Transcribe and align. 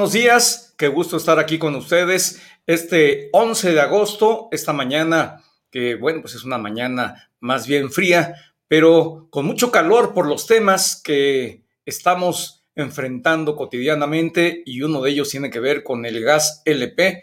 buenos 0.00 0.14
días. 0.14 0.74
Qué 0.78 0.88
gusto 0.88 1.18
estar 1.18 1.38
aquí 1.38 1.58
con 1.58 1.74
ustedes 1.74 2.40
este 2.66 3.28
11 3.34 3.74
de 3.74 3.80
agosto, 3.82 4.48
esta 4.50 4.72
mañana 4.72 5.42
que, 5.70 5.94
bueno, 5.94 6.22
pues 6.22 6.34
es 6.34 6.42
una 6.42 6.56
mañana 6.56 7.30
más 7.38 7.66
bien 7.66 7.90
fría, 7.90 8.34
pero 8.66 9.28
con 9.28 9.44
mucho 9.44 9.70
calor 9.70 10.14
por 10.14 10.26
los 10.26 10.46
temas 10.46 11.02
que 11.04 11.66
estamos 11.84 12.64
enfrentando 12.74 13.56
cotidianamente 13.56 14.62
y 14.64 14.80
uno 14.80 15.02
de 15.02 15.10
ellos 15.10 15.28
tiene 15.28 15.50
que 15.50 15.60
ver 15.60 15.84
con 15.84 16.06
el 16.06 16.24
gas 16.24 16.62
LP. 16.64 17.22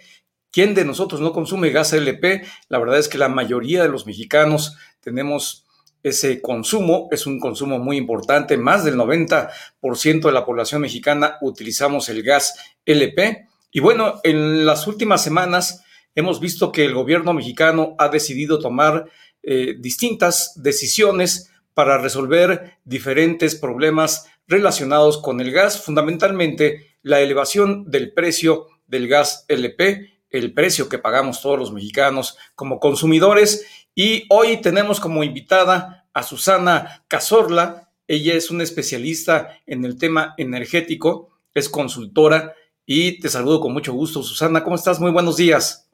¿Quién 0.52 0.76
de 0.76 0.86
nosotros 0.86 1.20
no 1.20 1.34
consume 1.34 1.72
gas 1.72 1.94
LP? 1.94 2.46
La 2.70 2.78
verdad 2.78 3.00
es 3.00 3.08
que 3.08 3.18
la 3.18 3.28
mayoría 3.28 3.82
de 3.82 3.90
los 3.90 4.06
mexicanos 4.06 4.78
tenemos 5.00 5.66
ese 6.08 6.42
consumo, 6.42 7.08
es 7.12 7.26
un 7.28 7.40
consumo 7.40 7.80
muy 7.80 7.98
importante, 7.98 8.58
más 8.58 8.84
del 8.84 8.96
90% 8.96 10.22
de 10.22 10.32
la 10.32 10.46
población 10.46 10.82
mexicana 10.82 11.38
utilizamos 11.42 12.10
el 12.10 12.24
gas 12.24 12.54
LP. 12.86 13.48
Y 13.72 13.80
bueno, 13.80 14.20
en 14.24 14.66
las 14.66 14.88
últimas 14.88 15.24
semanas 15.24 15.84
hemos 16.16 16.40
visto 16.40 16.72
que 16.72 16.86
el 16.86 16.94
gobierno 16.94 17.34
mexicano 17.34 17.96
ha 18.00 18.10
decidido 18.10 18.60
tomar 18.60 19.06
eh, 19.44 19.76
distintas 19.80 20.54
decisiones 20.56 21.52
para 21.74 22.00
resolver 22.00 22.80
diferentes 22.86 23.56
problemas 23.56 24.26
relacionados 24.48 25.20
con 25.20 25.42
el 25.42 25.52
gas, 25.52 25.82
fundamentalmente 25.82 26.98
la 27.04 27.22
elevación 27.22 27.90
del 27.92 28.14
precio 28.14 28.68
del 28.88 29.08
gas 29.08 29.46
LP, 29.48 30.18
el 30.30 30.54
precio 30.54 30.90
que 30.90 30.98
pagamos 30.98 31.42
todos 31.42 31.60
los 31.60 31.72
mexicanos 31.72 32.38
como 32.56 32.80
consumidores. 32.80 33.66
Y 33.94 34.26
hoy 34.30 34.58
tenemos 34.58 35.00
como 35.00 35.24
invitada 35.24 35.97
a 36.18 36.24
Susana 36.24 37.04
Cazorla. 37.08 37.92
Ella 38.08 38.34
es 38.34 38.50
una 38.50 38.64
especialista 38.64 39.60
en 39.68 39.86
el 39.86 40.00
tema 40.00 40.34
energético, 40.38 41.30
es 41.54 41.70
consultora 41.70 42.56
y 42.88 43.20
te 43.20 43.30
saludo 43.30 43.62
con 43.62 43.72
mucho 43.72 43.94
gusto. 43.94 44.24
Susana, 44.24 44.64
¿cómo 44.64 44.76
estás? 44.76 45.00
Muy 45.00 45.12
buenos 45.12 45.38
días. 45.38 45.88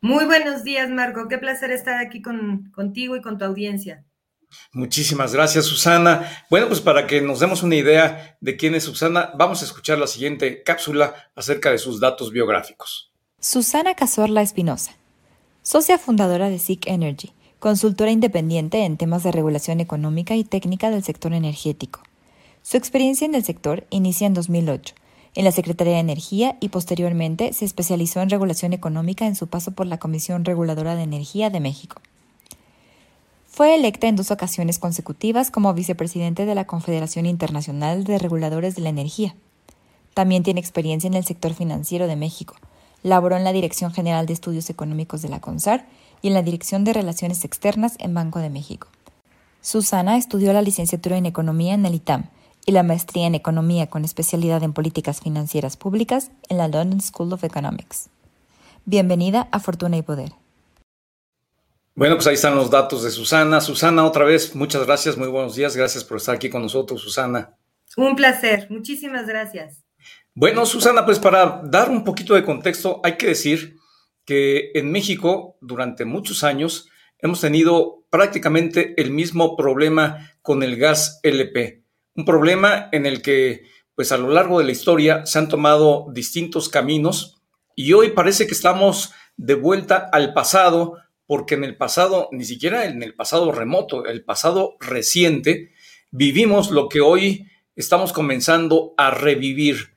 Muy 0.00 0.24
buenos 0.24 0.64
días, 0.64 0.90
Marco. 0.90 1.28
Qué 1.28 1.38
placer 1.38 1.70
estar 1.70 2.04
aquí 2.04 2.20
con, 2.20 2.72
contigo 2.74 3.14
y 3.14 3.22
con 3.22 3.38
tu 3.38 3.44
audiencia. 3.44 4.04
Muchísimas 4.72 5.32
gracias, 5.32 5.66
Susana. 5.66 6.44
Bueno, 6.50 6.66
pues 6.66 6.80
para 6.80 7.06
que 7.06 7.20
nos 7.20 7.38
demos 7.38 7.62
una 7.62 7.76
idea 7.76 8.36
de 8.40 8.56
quién 8.56 8.74
es 8.74 8.82
Susana, 8.82 9.30
vamos 9.36 9.62
a 9.62 9.64
escuchar 9.64 9.96
la 9.98 10.08
siguiente 10.08 10.64
cápsula 10.64 11.14
acerca 11.36 11.70
de 11.70 11.78
sus 11.78 12.00
datos 12.00 12.32
biográficos. 12.32 13.12
Susana 13.38 13.94
Cazorla 13.94 14.42
Espinosa, 14.42 14.96
socia 15.62 15.98
fundadora 15.98 16.50
de 16.50 16.58
SIC 16.58 16.88
Energy, 16.88 17.32
consultora 17.62 18.10
independiente 18.10 18.84
en 18.84 18.96
temas 18.96 19.22
de 19.22 19.30
regulación 19.30 19.78
económica 19.78 20.34
y 20.34 20.42
técnica 20.42 20.90
del 20.90 21.04
sector 21.04 21.32
energético. 21.32 22.00
Su 22.64 22.76
experiencia 22.76 23.24
en 23.24 23.36
el 23.36 23.44
sector 23.44 23.86
inicia 23.90 24.26
en 24.26 24.34
2008, 24.34 24.96
en 25.36 25.44
la 25.44 25.52
Secretaría 25.52 25.92
de 25.92 26.00
Energía 26.00 26.56
y 26.58 26.70
posteriormente 26.70 27.52
se 27.52 27.64
especializó 27.64 28.20
en 28.20 28.30
regulación 28.30 28.72
económica 28.72 29.26
en 29.26 29.36
su 29.36 29.46
paso 29.46 29.70
por 29.70 29.86
la 29.86 29.98
Comisión 29.98 30.44
Reguladora 30.44 30.96
de 30.96 31.04
Energía 31.04 31.50
de 31.50 31.60
México. 31.60 32.02
Fue 33.46 33.76
electa 33.76 34.08
en 34.08 34.16
dos 34.16 34.32
ocasiones 34.32 34.80
consecutivas 34.80 35.52
como 35.52 35.72
vicepresidente 35.72 36.46
de 36.46 36.56
la 36.56 36.66
Confederación 36.66 37.26
Internacional 37.26 38.02
de 38.02 38.18
Reguladores 38.18 38.74
de 38.74 38.82
la 38.82 38.88
Energía. 38.88 39.36
También 40.14 40.42
tiene 40.42 40.58
experiencia 40.58 41.06
en 41.06 41.14
el 41.14 41.24
sector 41.24 41.54
financiero 41.54 42.08
de 42.08 42.16
México. 42.16 42.56
Laboró 43.04 43.36
en 43.36 43.44
la 43.44 43.52
Dirección 43.52 43.92
General 43.92 44.26
de 44.26 44.32
Estudios 44.32 44.68
Económicos 44.68 45.22
de 45.22 45.28
la 45.28 45.40
CONSAR 45.40 45.86
y 46.22 46.28
en 46.28 46.34
la 46.34 46.42
Dirección 46.42 46.84
de 46.84 46.94
Relaciones 46.94 47.44
Externas 47.44 47.96
en 47.98 48.14
Banco 48.14 48.38
de 48.38 48.48
México. 48.48 48.88
Susana 49.60 50.16
estudió 50.16 50.52
la 50.52 50.62
licenciatura 50.62 51.16
en 51.16 51.26
Economía 51.26 51.74
en 51.74 51.84
el 51.84 51.94
ITAM 51.94 52.30
y 52.64 52.72
la 52.72 52.82
maestría 52.82 53.26
en 53.26 53.34
Economía 53.34 53.88
con 53.88 54.04
especialidad 54.04 54.62
en 54.62 54.72
Políticas 54.72 55.20
Financieras 55.20 55.76
Públicas 55.76 56.30
en 56.48 56.58
la 56.58 56.68
London 56.68 57.00
School 57.00 57.32
of 57.32 57.44
Economics. 57.44 58.08
Bienvenida 58.84 59.48
a 59.50 59.60
Fortuna 59.60 59.96
y 59.96 60.02
Poder. 60.02 60.32
Bueno, 61.94 62.16
pues 62.16 62.26
ahí 62.26 62.34
están 62.34 62.54
los 62.54 62.70
datos 62.70 63.02
de 63.02 63.10
Susana. 63.10 63.60
Susana, 63.60 64.06
otra 64.06 64.24
vez, 64.24 64.54
muchas 64.54 64.86
gracias, 64.86 65.18
muy 65.18 65.28
buenos 65.28 65.54
días, 65.54 65.76
gracias 65.76 66.04
por 66.04 66.16
estar 66.16 66.36
aquí 66.36 66.48
con 66.48 66.62
nosotros, 66.62 67.02
Susana. 67.02 67.54
Un 67.96 68.16
placer, 68.16 68.66
muchísimas 68.70 69.26
gracias. 69.26 69.82
Bueno, 70.34 70.64
Susana, 70.64 71.04
pues 71.04 71.18
para 71.18 71.60
dar 71.64 71.90
un 71.90 72.04
poquito 72.04 72.34
de 72.34 72.44
contexto, 72.44 73.00
hay 73.04 73.18
que 73.18 73.26
decir 73.26 73.76
que 74.24 74.70
en 74.74 74.90
México 74.90 75.56
durante 75.60 76.04
muchos 76.04 76.44
años 76.44 76.88
hemos 77.18 77.40
tenido 77.40 78.04
prácticamente 78.10 78.94
el 79.00 79.10
mismo 79.10 79.56
problema 79.56 80.30
con 80.42 80.62
el 80.62 80.76
gas 80.76 81.20
LP, 81.22 81.82
un 82.14 82.24
problema 82.24 82.88
en 82.92 83.06
el 83.06 83.22
que 83.22 83.62
pues 83.94 84.12
a 84.12 84.18
lo 84.18 84.30
largo 84.30 84.58
de 84.58 84.64
la 84.64 84.72
historia 84.72 85.26
se 85.26 85.38
han 85.38 85.48
tomado 85.48 86.06
distintos 86.12 86.68
caminos 86.68 87.42
y 87.74 87.92
hoy 87.92 88.10
parece 88.10 88.46
que 88.46 88.54
estamos 88.54 89.12
de 89.36 89.54
vuelta 89.54 90.08
al 90.12 90.32
pasado 90.32 90.98
porque 91.26 91.54
en 91.54 91.64
el 91.64 91.76
pasado, 91.76 92.28
ni 92.32 92.44
siquiera 92.44 92.84
en 92.84 93.02
el 93.02 93.14
pasado 93.14 93.52
remoto, 93.52 94.04
el 94.04 94.24
pasado 94.24 94.76
reciente, 94.80 95.72
vivimos 96.10 96.70
lo 96.70 96.88
que 96.88 97.00
hoy 97.00 97.46
estamos 97.74 98.12
comenzando 98.12 98.92
a 98.98 99.10
revivir. 99.10 99.91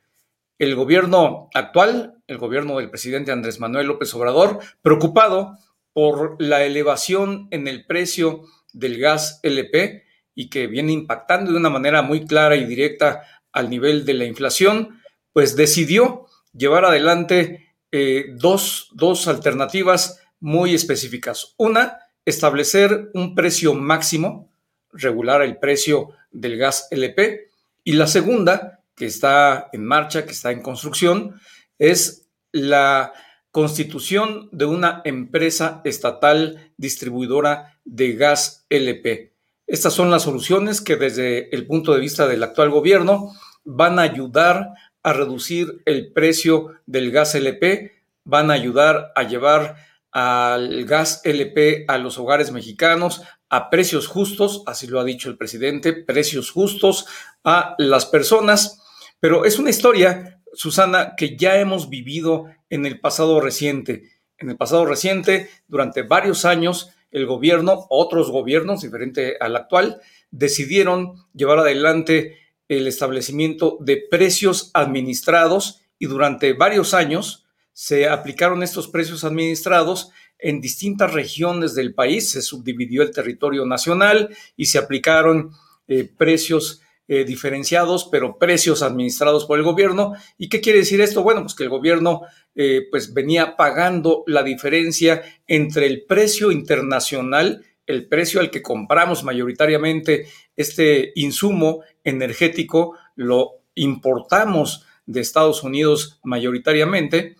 El 0.57 0.75
gobierno 0.75 1.49
actual, 1.53 2.21
el 2.27 2.37
gobierno 2.37 2.77
del 2.77 2.89
presidente 2.89 3.31
Andrés 3.31 3.59
Manuel 3.59 3.87
López 3.87 4.13
Obrador, 4.13 4.59
preocupado 4.81 5.57
por 5.91 6.41
la 6.41 6.63
elevación 6.63 7.47
en 7.51 7.67
el 7.67 7.85
precio 7.85 8.43
del 8.71 8.97
gas 8.97 9.39
LP 9.43 10.03
y 10.33 10.49
que 10.49 10.67
viene 10.67 10.93
impactando 10.93 11.51
de 11.51 11.57
una 11.57 11.69
manera 11.69 12.01
muy 12.01 12.25
clara 12.25 12.55
y 12.55 12.65
directa 12.65 13.23
al 13.51 13.69
nivel 13.69 14.05
de 14.05 14.13
la 14.13 14.25
inflación, 14.25 15.01
pues 15.33 15.55
decidió 15.57 16.25
llevar 16.53 16.85
adelante 16.85 17.73
eh, 17.91 18.27
dos, 18.35 18.89
dos 18.93 19.27
alternativas 19.27 20.21
muy 20.39 20.73
específicas. 20.73 21.53
Una, 21.57 21.99
establecer 22.25 23.09
un 23.13 23.35
precio 23.35 23.73
máximo, 23.73 24.49
regular 24.91 25.41
el 25.41 25.57
precio 25.57 26.11
del 26.31 26.57
gas 26.57 26.87
LP. 26.91 27.49
Y 27.83 27.93
la 27.93 28.07
segunda, 28.07 28.84
que 28.95 29.05
está 29.05 29.69
en 29.73 29.85
marcha, 29.85 30.25
que 30.25 30.31
está 30.31 30.51
en 30.51 30.61
construcción, 30.61 31.39
es 31.77 32.27
la 32.51 33.13
constitución 33.51 34.49
de 34.51 34.65
una 34.65 35.01
empresa 35.05 35.81
estatal 35.83 36.73
distribuidora 36.77 37.79
de 37.85 38.13
gas 38.13 38.65
LP. 38.69 39.33
Estas 39.67 39.93
son 39.93 40.11
las 40.11 40.23
soluciones 40.23 40.81
que 40.81 40.95
desde 40.95 41.55
el 41.55 41.65
punto 41.65 41.93
de 41.93 41.99
vista 41.99 42.27
del 42.27 42.43
actual 42.43 42.69
gobierno 42.69 43.31
van 43.63 43.99
a 43.99 44.03
ayudar 44.03 44.73
a 45.03 45.13
reducir 45.13 45.81
el 45.85 46.11
precio 46.13 46.73
del 46.85 47.11
gas 47.11 47.35
LP, 47.35 47.93
van 48.23 48.51
a 48.51 48.55
ayudar 48.55 49.11
a 49.15 49.23
llevar 49.23 49.75
al 50.11 50.85
gas 50.85 51.21
LP 51.23 51.85
a 51.87 51.97
los 51.97 52.17
hogares 52.17 52.51
mexicanos 52.51 53.21
a 53.49 53.69
precios 53.69 54.07
justos, 54.07 54.63
así 54.65 54.87
lo 54.87 54.99
ha 54.99 55.03
dicho 55.03 55.29
el 55.29 55.37
presidente, 55.37 55.93
precios 55.93 56.51
justos 56.51 57.05
a 57.43 57.75
las 57.77 58.05
personas. 58.05 58.81
Pero 59.19 59.45
es 59.45 59.59
una 59.59 59.69
historia, 59.69 60.41
Susana, 60.53 61.15
que 61.15 61.35
ya 61.37 61.59
hemos 61.59 61.89
vivido 61.89 62.45
en 62.69 62.85
el 62.85 62.99
pasado 62.99 63.41
reciente. 63.41 64.11
En 64.37 64.49
el 64.49 64.57
pasado 64.57 64.85
reciente, 64.85 65.49
durante 65.67 66.01
varios 66.01 66.45
años, 66.45 66.91
el 67.11 67.25
gobierno, 67.25 67.85
otros 67.89 68.29
gobiernos, 68.29 68.81
diferente 68.81 69.37
al 69.39 69.55
actual, 69.55 70.01
decidieron 70.31 71.13
llevar 71.33 71.59
adelante 71.59 72.37
el 72.67 72.87
establecimiento 72.87 73.77
de 73.79 74.03
precios 74.09 74.71
administrados 74.73 75.81
y 75.97 76.07
durante 76.07 76.53
varios 76.53 76.93
años 76.93 77.45
se 77.71 78.07
aplicaron 78.07 78.63
estos 78.63 78.87
precios 78.87 79.23
administrados 79.23 80.11
en 80.39 80.61
distintas 80.61 81.13
regiones 81.13 81.75
del 81.75 81.93
país, 81.93 82.29
se 82.29 82.41
subdividió 82.41 83.01
el 83.01 83.11
territorio 83.11 83.65
nacional 83.65 84.35
y 84.55 84.65
se 84.65 84.77
aplicaron 84.77 85.51
eh, 85.87 86.09
precios 86.17 86.81
eh, 87.07 87.23
diferenciados, 87.23 88.09
pero 88.11 88.39
precios 88.39 88.81
administrados 88.81 89.45
por 89.45 89.59
el 89.59 89.63
gobierno. 89.63 90.13
¿Y 90.37 90.49
qué 90.49 90.61
quiere 90.61 90.79
decir 90.79 91.01
esto? 91.01 91.21
Bueno, 91.21 91.41
pues 91.41 91.53
que 91.53 91.63
el 91.63 91.69
gobierno 91.69 92.21
eh, 92.55 92.87
pues 92.89 93.13
venía 93.13 93.55
pagando 93.55 94.23
la 94.25 94.41
diferencia 94.41 95.21
entre 95.47 95.85
el 95.85 96.03
precio 96.05 96.51
internacional, 96.51 97.63
el 97.85 98.07
precio 98.07 98.39
al 98.39 98.49
que 98.49 98.63
compramos 98.63 99.23
mayoritariamente 99.23 100.27
este 100.55 101.11
insumo 101.15 101.81
energético, 102.03 102.97
lo 103.15 103.61
importamos 103.75 104.85
de 105.05 105.21
Estados 105.21 105.61
Unidos 105.61 106.19
mayoritariamente, 106.23 107.35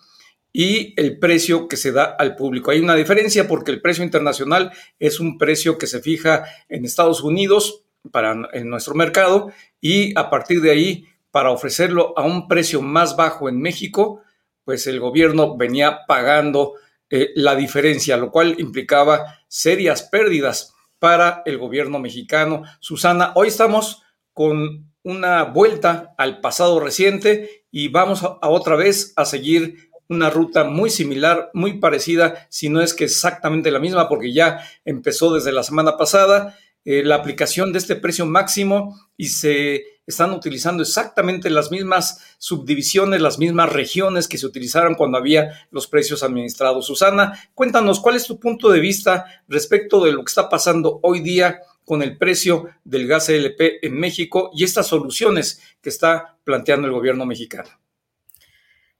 y 0.52 0.94
el 0.96 1.18
precio 1.18 1.68
que 1.68 1.76
se 1.76 1.92
da 1.92 2.04
al 2.04 2.34
público. 2.34 2.70
Hay 2.70 2.80
una 2.80 2.94
diferencia 2.94 3.46
porque 3.46 3.72
el 3.72 3.82
precio 3.82 4.02
internacional 4.04 4.72
es 4.98 5.20
un 5.20 5.36
precio 5.36 5.76
que 5.76 5.86
se 5.86 6.00
fija 6.00 6.44
en 6.70 6.84
Estados 6.84 7.22
Unidos 7.22 7.82
para 8.10 8.48
en 8.52 8.68
nuestro 8.68 8.94
mercado 8.94 9.50
y 9.80 10.18
a 10.18 10.30
partir 10.30 10.60
de 10.60 10.70
ahí 10.70 11.06
para 11.30 11.50
ofrecerlo 11.50 12.14
a 12.16 12.22
un 12.22 12.48
precio 12.48 12.80
más 12.80 13.16
bajo 13.16 13.48
en 13.48 13.60
México, 13.60 14.22
pues 14.64 14.86
el 14.86 15.00
gobierno 15.00 15.56
venía 15.56 16.06
pagando 16.06 16.74
eh, 17.10 17.30
la 17.34 17.54
diferencia, 17.54 18.16
lo 18.16 18.30
cual 18.30 18.56
implicaba 18.58 19.38
serias 19.48 20.02
pérdidas 20.02 20.74
para 20.98 21.42
el 21.44 21.58
gobierno 21.58 21.98
mexicano. 21.98 22.62
Susana, 22.80 23.32
hoy 23.34 23.48
estamos 23.48 24.02
con 24.32 24.92
una 25.02 25.44
vuelta 25.44 26.14
al 26.18 26.40
pasado 26.40 26.80
reciente 26.80 27.64
y 27.70 27.88
vamos 27.88 28.24
a, 28.24 28.38
otra 28.48 28.74
vez 28.74 29.12
a 29.16 29.24
seguir 29.24 29.90
una 30.08 30.30
ruta 30.30 30.64
muy 30.64 30.90
similar, 30.90 31.50
muy 31.52 31.78
parecida, 31.78 32.46
si 32.48 32.68
no 32.68 32.80
es 32.80 32.94
que 32.94 33.04
exactamente 33.04 33.70
la 33.70 33.78
misma, 33.78 34.08
porque 34.08 34.32
ya 34.32 34.60
empezó 34.84 35.32
desde 35.34 35.52
la 35.52 35.62
semana 35.62 35.96
pasada 35.96 36.56
eh, 36.86 37.02
la 37.04 37.16
aplicación 37.16 37.72
de 37.72 37.78
este 37.78 37.96
precio 37.96 38.26
máximo 38.26 38.96
y 39.16 39.26
se 39.26 39.82
están 40.06 40.30
utilizando 40.30 40.84
exactamente 40.84 41.50
las 41.50 41.72
mismas 41.72 42.36
subdivisiones, 42.38 43.20
las 43.20 43.40
mismas 43.40 43.72
regiones 43.72 44.28
que 44.28 44.38
se 44.38 44.46
utilizaron 44.46 44.94
cuando 44.94 45.18
había 45.18 45.66
los 45.72 45.88
precios 45.88 46.22
administrados. 46.22 46.86
Susana, 46.86 47.40
cuéntanos 47.54 47.98
cuál 47.98 48.14
es 48.14 48.24
tu 48.24 48.38
punto 48.38 48.70
de 48.70 48.78
vista 48.78 49.26
respecto 49.48 50.04
de 50.04 50.12
lo 50.12 50.22
que 50.22 50.30
está 50.30 50.48
pasando 50.48 51.00
hoy 51.02 51.18
día 51.20 51.58
con 51.84 52.04
el 52.04 52.16
precio 52.16 52.68
del 52.84 53.08
gas 53.08 53.30
LP 53.30 53.84
en 53.84 53.98
México 53.98 54.52
y 54.54 54.62
estas 54.62 54.86
soluciones 54.86 55.60
que 55.82 55.88
está 55.88 56.38
planteando 56.44 56.86
el 56.86 56.92
gobierno 56.92 57.26
mexicano. 57.26 57.70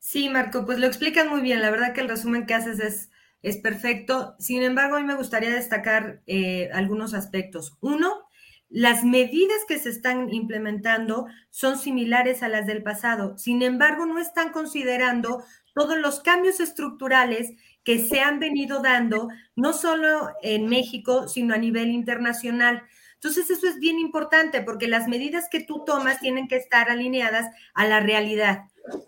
Sí, 0.01 0.29
Marco, 0.29 0.67
pues 0.67 0.81
lo 0.81 0.89
explican 0.89 1.29
muy 1.29 1.41
bien. 1.41 1.61
La 1.61 1.71
verdad 1.71 1.93
que 1.93 2.01
el 2.01 2.09
resumen 2.09 2.47
que 2.47 2.55
haces 2.55 2.81
es 2.81 3.11
es 3.47 3.59
perfecto. 3.59 4.35
Sin 4.41 4.65
embargo, 4.65 4.97
a 4.97 5.01
mí 5.01 5.07
me 5.07 5.15
gustaría 5.15 5.51
destacar 5.51 6.21
eh, 6.27 6.69
algunos 6.73 7.15
aspectos. 7.15 7.79
Uno, 7.81 8.27
las 8.69 9.05
medidas 9.05 9.59
que 9.69 9.79
se 9.79 9.89
están 9.91 10.35
implementando 10.35 11.29
son 11.51 11.79
similares 11.79 12.43
a 12.43 12.49
las 12.49 12.67
del 12.67 12.83
pasado. 12.83 13.39
Sin 13.39 13.63
embargo, 13.63 14.05
no 14.05 14.19
están 14.19 14.51
considerando 14.51 15.45
todos 15.75 15.97
los 15.97 16.19
cambios 16.19 16.59
estructurales 16.59 17.53
que 17.85 18.01
se 18.01 18.19
han 18.19 18.41
venido 18.41 18.83
dando, 18.83 19.29
no 19.55 19.73
solo 19.73 20.29
en 20.43 20.67
México, 20.67 21.29
sino 21.29 21.55
a 21.55 21.59
nivel 21.59 21.91
internacional. 21.91 22.83
Entonces, 23.15 23.49
eso 23.49 23.69
es 23.69 23.79
bien 23.79 24.01
importante 24.01 24.61
porque 24.61 24.89
las 24.89 25.07
medidas 25.07 25.49
que 25.49 25.61
tú 25.61 25.85
tomas 25.85 26.19
tienen 26.19 26.49
que 26.49 26.57
estar 26.57 26.91
alineadas 26.91 27.47
a 27.75 27.87
la 27.87 28.01
realidad. 28.01 28.65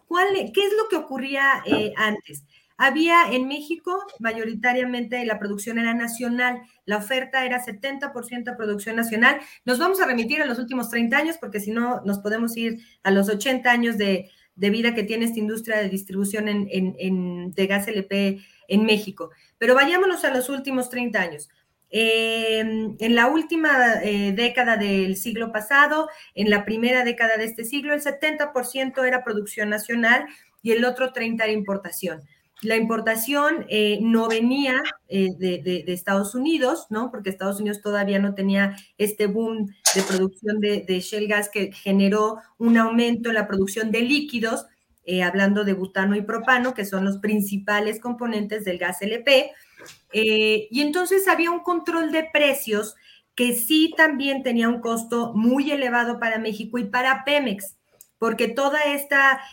¿Cuál, 0.07 0.29
¿Qué 0.55 0.61
es 0.61 0.73
lo 0.77 0.89
que 0.89 0.97
ocurría 0.97 1.61
eh, 1.67 1.93
antes? 1.97 2.45
Había 2.81 3.33
en 3.33 3.49
México, 3.49 3.99
mayoritariamente 4.21 5.25
la 5.27 5.41
producción 5.41 5.81
era 5.81 5.95
nacional, 5.95 6.63
la 6.85 6.99
oferta 6.99 7.45
era 7.45 7.61
70% 7.61 8.57
de 8.57 8.93
nacional. 8.95 9.41
Nos 9.65 9.81
vamos 9.81 10.01
a 10.01 10.07
remitir 10.07 10.41
a 10.41 10.47
los 10.47 10.61
últimos 10.61 10.89
30 10.89 11.19
años 11.19 11.37
porque 11.41 11.59
si 11.59 11.73
no 11.73 12.01
nos 12.05 12.21
podemos 12.21 12.57
ir 12.57 12.79
a 13.03 13.11
los 13.11 13.29
80 13.29 13.69
años 13.69 13.99
de, 13.99 14.31
vida 14.55 14.95
que 14.95 15.03
tiene 15.03 15.25
esta 15.25 15.41
industria 15.41 15.79
de 15.79 15.89
distribución 15.89 16.47
en, 16.49 17.51
de 17.51 17.67
gas 17.67 17.89
LP 17.89 18.39
en 18.69 18.85
México. 18.85 19.31
Pero 19.59 19.75
vayámonos 19.75 20.25
a 20.25 20.33
los 20.33 20.49
últimos 20.49 20.89
30 20.89 21.21
años. 21.21 21.49
Em, 21.91 22.95
en 23.01 23.15
la 23.17 23.27
última 23.27 23.95
eh, 24.05 24.33
década 24.33 24.77
del 24.77 25.17
siglo 25.17 25.51
pasado, 25.51 26.09
en 26.35 26.49
la 26.49 26.65
primera 26.65 27.03
década 27.03 27.39
de 27.39 27.45
este 27.45 27.65
siglo, 27.65 27.93
el 27.93 28.03
70% 28.03 29.05
era 29.05 29.25
producción 29.25 29.69
nacional 29.69 30.27
y 30.63 30.73
el 30.73 30.85
otro 30.85 31.13
30% 31.13 31.43
era 31.43 31.51
importación 31.51 32.23
la 32.63 32.77
importación 32.77 33.67
eh, 33.69 33.99
no 34.03 34.29
venía 34.29 34.83
eh, 35.09 35.29
de, 35.39 35.85
Estados 35.89 36.35
Unidos, 36.35 36.87
¿no? 36.91 37.11
Porque 37.11 37.31
Estados 37.31 37.61
Unidos 37.61 37.81
todavía 37.81 38.19
no 38.19 38.35
tenía 38.35 38.77
este 38.97 39.27
boom 39.27 39.69
de 39.95 40.03
producción 40.03 40.59
de, 40.59 40.85
de 40.87 41.01
shale 41.01 41.29
gas 41.29 41.49
que 41.49 41.73
generó 41.73 42.39
un 42.59 42.77
aumento 42.77 43.29
en 43.29 43.37
la 43.37 43.47
producción 43.47 43.93
de 43.93 44.03
líquidos, 44.03 44.67
eh, 45.05 45.23
hablando 45.23 45.65
de 45.65 45.75
butano 45.75 46.17
y 46.17 46.23
propano, 46.23 46.75
que 46.75 46.85
son 46.85 47.05
los 47.05 47.19
principales 47.19 48.01
componentes 48.01 48.65
del 48.65 48.79
gas 48.79 49.03
LP. 49.03 49.53
y 50.13 50.81
entonces 50.81 51.29
había 51.29 51.51
un 51.51 51.61
control 51.61 52.11
de 52.11 52.29
precios 52.33 52.97
que 53.37 53.55
sí 53.55 53.95
también 53.97 54.43
tenía 54.43 54.69
un 54.69 54.81
costo 54.81 55.33
muy 55.33 55.71
elevado 55.71 56.19
para 56.19 56.39
México 56.39 56.77
y 56.79 56.85
para 56.87 57.25
Pemex, 57.25 57.77
porque 58.19 58.49
toda 58.49 58.81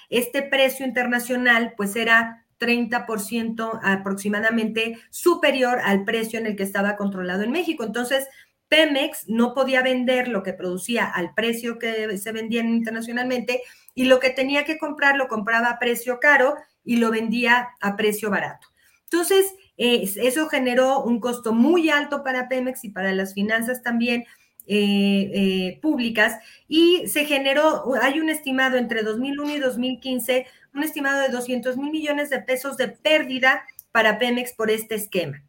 este 0.10 0.42
precio 0.42 0.88
internacional 0.88 1.76
pues 1.78 1.96
era 1.96 2.45
30% 2.60 3.80
aproximadamente 3.84 4.98
superior 5.10 5.80
al 5.84 6.06
precio 6.06 6.40
en 6.40 6.46
el 6.46 6.56
que 6.56 6.64
estaba 6.64 6.96
controlado 6.96 7.44
en 7.44 7.52
México. 7.52 7.84
Entonces, 7.84 8.28
Pemex 8.68 9.28
no 9.28 9.54
podía 9.54 9.82
vender 9.82 10.28
lo 10.28 10.44
que 10.44 10.54
producía 10.54 11.06
al 11.06 11.34
precio 11.34 11.78
que 11.78 12.18
se 12.18 12.32
vendía 12.32 12.62
internacionalmente 12.62 13.62
y 13.94 14.06
lo 14.06 14.20
que 14.20 14.30
tenía 14.30 14.66
que 14.66 14.78
comprar 14.78 15.18
lo 15.18 15.28
compraba 15.28 15.70
a 15.70 15.80
precio 15.80 16.20
caro 16.20 16.56
y 16.84 16.98
lo 16.98 17.12
vendía 17.12 17.70
a 17.82 17.96
precio 17.96 18.30
barato. 18.30 18.68
Entonces, 19.04 19.54
eso 19.78 20.48
generó 20.48 21.04
un 21.04 21.20
costo 21.20 21.54
muy 21.54 21.90
alto 21.90 22.24
para 22.24 22.48
Pemex 22.48 22.84
y 22.86 22.90
para 22.90 23.14
las 23.14 23.34
finanzas 23.34 23.82
también 23.82 24.26
eh, 24.68 25.30
eh, 25.34 25.80
públicas 25.80 26.40
y 26.68 27.08
se 27.08 27.26
generó, 27.26 27.84
hay 28.02 28.20
un 28.20 28.30
estimado 28.30 28.78
entre 28.78 29.04
2001 29.04 29.56
y 29.56 29.60
2015 29.60 30.48
un 30.76 30.84
estimado 30.84 31.22
de 31.22 31.30
200 31.30 31.78
mil 31.78 31.92
millones 31.92 32.30
de 32.30 32.42
pesos 32.42 32.78
de 32.78 32.90
pérdida 32.90 33.64
para 33.92 34.20
Pemex 34.20 34.54
por 34.54 34.70
este 34.70 34.96
esquema. 34.96 35.42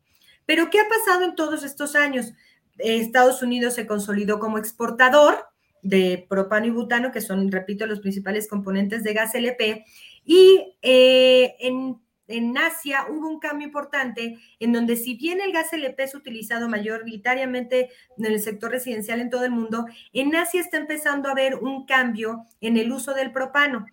Pero 0.46 0.70
¿qué 0.70 0.78
ha 0.78 0.88
pasado 0.88 1.24
en 1.24 1.34
todos 1.34 1.64
estos 1.64 1.96
años? 1.96 2.32
Estados 2.78 3.42
Unidos 3.42 3.74
se 3.74 3.86
consolidó 3.86 4.38
como 4.38 4.58
exportador 4.58 5.46
de 5.82 6.26
propano 6.28 6.66
y 6.66 6.70
butano, 6.70 7.12
que 7.12 7.20
son, 7.20 7.50
repito, 7.50 7.86
los 7.86 8.00
principales 8.00 8.48
componentes 8.48 9.02
de 9.02 9.14
gas 9.14 9.34
LP, 9.34 9.84
y 10.24 10.74
eh, 10.82 11.54
en, 11.60 12.00
en, 12.26 12.58
Asia 12.58 13.06
hubo 13.08 13.28
un 13.28 13.38
cambio 13.38 13.66
importante 13.66 14.38
en 14.58 14.72
donde 14.72 14.96
si 14.96 15.14
bien 15.14 15.40
el 15.40 15.52
gas 15.52 15.72
LP 15.72 16.02
es 16.02 16.14
utilizado 16.16 16.68
mayoritariamente 16.68 17.90
en 18.18 18.24
el 18.24 18.40
sector 18.40 18.72
residencial 18.72 19.20
en 19.20 19.30
todo 19.30 19.44
el 19.44 19.52
mundo, 19.52 19.86
en 20.12 20.34
Asia 20.34 20.60
está 20.60 20.76
empezando 20.76 21.28
a 21.28 21.32
haber 21.32 21.54
un 21.54 21.86
cambio 21.86 22.44
en 22.60 22.76
el 22.76 22.90
uso 22.90 23.14
del 23.14 23.30
propano 23.30 23.86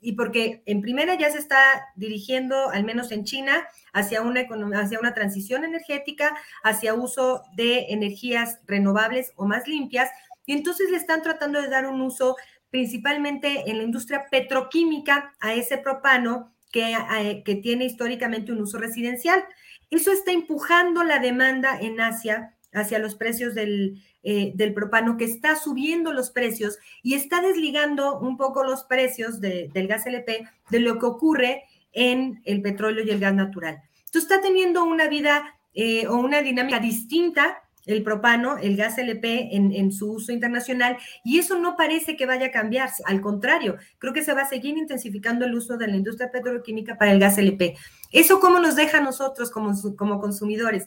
y 0.00 0.12
porque 0.12 0.62
en 0.66 0.80
primera 0.80 1.14
ya 1.16 1.30
se 1.30 1.38
está 1.38 1.58
dirigiendo, 1.96 2.70
al 2.70 2.84
menos 2.84 3.12
en 3.12 3.24
China, 3.24 3.66
hacia 3.92 4.22
una, 4.22 4.46
hacia 4.80 5.00
una 5.00 5.14
transición 5.14 5.64
energética, 5.64 6.36
hacia 6.62 6.94
uso 6.94 7.42
de 7.56 7.86
energías 7.90 8.60
renovables 8.66 9.32
o 9.36 9.46
más 9.46 9.66
limpias, 9.66 10.10
y 10.46 10.52
entonces 10.52 10.90
le 10.90 10.96
están 10.96 11.22
tratando 11.22 11.60
de 11.60 11.68
dar 11.68 11.86
un 11.86 12.00
uso 12.00 12.36
principalmente 12.70 13.70
en 13.70 13.78
la 13.78 13.84
industria 13.84 14.26
petroquímica 14.30 15.34
a 15.40 15.54
ese 15.54 15.78
propano 15.78 16.54
que, 16.70 16.94
eh, 17.20 17.42
que 17.44 17.56
tiene 17.56 17.84
históricamente 17.84 18.52
un 18.52 18.60
uso 18.60 18.78
residencial. 18.78 19.42
Eso 19.90 20.12
está 20.12 20.32
empujando 20.32 21.02
la 21.02 21.18
demanda 21.18 21.78
en 21.80 22.00
Asia 22.00 22.57
hacia 22.72 22.98
los 22.98 23.14
precios 23.14 23.54
del, 23.54 24.02
eh, 24.22 24.52
del 24.54 24.74
propano 24.74 25.16
que 25.16 25.24
está 25.24 25.56
subiendo 25.56 26.12
los 26.12 26.30
precios 26.30 26.78
y 27.02 27.14
está 27.14 27.40
desligando 27.40 28.18
un 28.18 28.36
poco 28.36 28.64
los 28.64 28.84
precios 28.84 29.40
del 29.40 29.86
gas 29.86 30.06
LP 30.06 30.46
de 30.70 30.80
lo 30.80 30.98
que 30.98 31.06
ocurre 31.06 31.64
en 31.92 32.42
el 32.44 32.62
petróleo 32.62 33.04
y 33.04 33.10
el 33.10 33.20
gas 33.20 33.34
natural. 33.34 33.80
Entonces 34.06 34.30
está 34.30 34.40
teniendo 34.40 34.84
una 34.84 35.08
vida 35.08 35.54
eh, 35.74 36.06
o 36.06 36.16
una 36.16 36.42
dinámica 36.42 36.78
distinta 36.78 37.62
el 37.86 38.02
propano, 38.02 38.58
el 38.58 38.76
gas 38.76 38.98
LP 38.98 39.56
en, 39.56 39.72
en, 39.72 39.92
su 39.92 40.12
uso 40.12 40.30
internacional, 40.30 40.98
y 41.24 41.38
eso 41.38 41.58
no 41.58 41.74
parece 41.74 42.16
que 42.16 42.26
vaya 42.26 42.48
a 42.48 42.50
cambiar, 42.50 42.90
al 43.06 43.22
contrario, 43.22 43.76
creo 43.98 44.12
que 44.12 44.22
se 44.22 44.34
va 44.34 44.42
a 44.42 44.48
seguir 44.48 44.76
intensificando 44.76 45.46
el 45.46 45.54
uso 45.54 45.78
de 45.78 45.86
la 45.86 45.96
industria 45.96 46.30
petroquímica 46.30 46.98
para 46.98 47.12
el 47.12 47.18
gas 47.18 47.38
LP. 47.38 47.76
¿Eso 48.12 48.40
cómo 48.40 48.60
nos 48.60 48.76
deja 48.76 48.98
a 48.98 49.02
nosotros 49.02 49.50
como, 49.50 49.72
como 49.96 50.20
consumidores? 50.20 50.86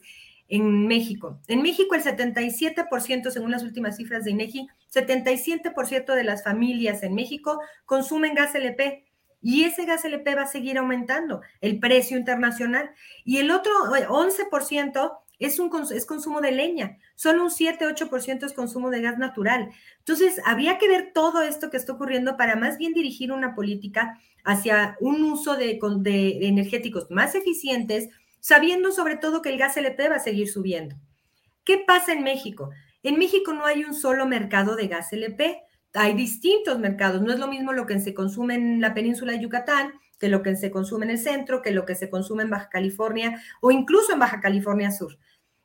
En 0.52 0.86
México. 0.86 1.40
En 1.48 1.62
México 1.62 1.96
el 1.96 2.04
77%, 2.04 3.32
según 3.32 3.52
las 3.52 3.64
últimas 3.64 3.96
cifras 3.96 4.26
de 4.26 4.32
INEGI, 4.32 4.68
77% 4.94 6.14
de 6.14 6.24
las 6.26 6.44
familias 6.44 7.04
en 7.04 7.16
México 7.16 7.62
consumen 7.86 8.36
gas 8.36 8.54
LP 8.54 9.06
y 9.42 9.64
ese 9.64 9.86
gas 9.86 10.04
LP 10.04 10.36
va 10.36 10.44
a 10.44 10.48
seguir 10.48 10.78
aumentando 10.78 11.42
el 11.62 11.80
precio 11.80 12.18
internacional 12.18 12.92
y 13.24 13.38
el 13.38 13.50
otro 13.50 13.72
11% 13.86 15.18
es, 15.40 15.58
un, 15.58 15.72
es 15.96 16.06
consumo 16.06 16.42
de 16.42 16.52
leña, 16.52 16.98
solo 17.16 17.44
un 17.44 17.50
7-8% 17.50 18.46
es 18.46 18.54
consumo 18.54 18.90
de 18.90 19.02
gas 19.02 19.18
natural. 19.18 19.70
Entonces, 20.00 20.42
habría 20.46 20.78
que 20.78 20.90
ver 20.90 21.12
todo 21.14 21.42
esto 21.42 21.72
que 21.72 21.78
está 21.78 21.94
ocurriendo 21.94 22.36
para 22.36 22.58
más 22.58 22.78
bien 22.78 22.92
dirigir 22.92 23.32
una 23.32 23.56
política 23.56 24.20
hacia 24.44 24.98
un 25.00 25.24
uso 25.24 25.56
de, 25.56 25.80
de 26.00 26.48
energéticos 26.48 27.10
más 27.10 27.36
eficientes, 27.36 28.10
sabiendo 28.42 28.92
sobre 28.92 29.16
todo 29.16 29.42
que 29.42 29.50
el 29.50 29.58
gas 29.58 29.78
LP 29.78 30.10
va 30.10 30.18
a 30.18 30.20
seguir 30.20 30.50
subiendo. 30.50 30.98
¿Qué 31.64 31.78
pasa 31.78 32.12
en 32.12 32.24
México? 32.24 32.72
En 33.04 33.18
México 33.18 33.54
no 33.54 33.66
hay 33.66 33.86
un 33.86 33.94
solo 33.94 34.26
mercado 34.26 34.76
de 34.76 34.88
gas 34.88 35.14
LP, 35.14 35.62
hay 35.94 36.14
distintos 36.14 36.78
mercados. 36.80 37.22
No 37.22 37.32
es 37.32 37.40
lo 37.40 37.48
mismo 37.48 37.72
lo 37.72 37.86
que 37.86 37.98
se 38.02 38.14
consume 38.14 38.56
en 38.56 38.82
la 38.82 38.94
península 38.94 39.32
de 39.32 39.40
Yucatán 39.40 39.94
que 40.22 40.30
lo 40.30 40.44
que 40.44 40.56
se 40.56 40.70
consume 40.70 41.06
en 41.06 41.12
el 41.12 41.18
centro, 41.18 41.64
que 41.64 41.72
lo 41.72 41.84
que 41.84 41.96
se 41.96 42.10
consume 42.10 42.44
en 42.44 42.52
Baja 42.52 42.70
California 42.70 43.42
o 43.60 43.72
incluso 43.72 44.14
en 44.14 44.20
Baja 44.20 44.40
California 44.40 44.92
Sur. 44.92 45.18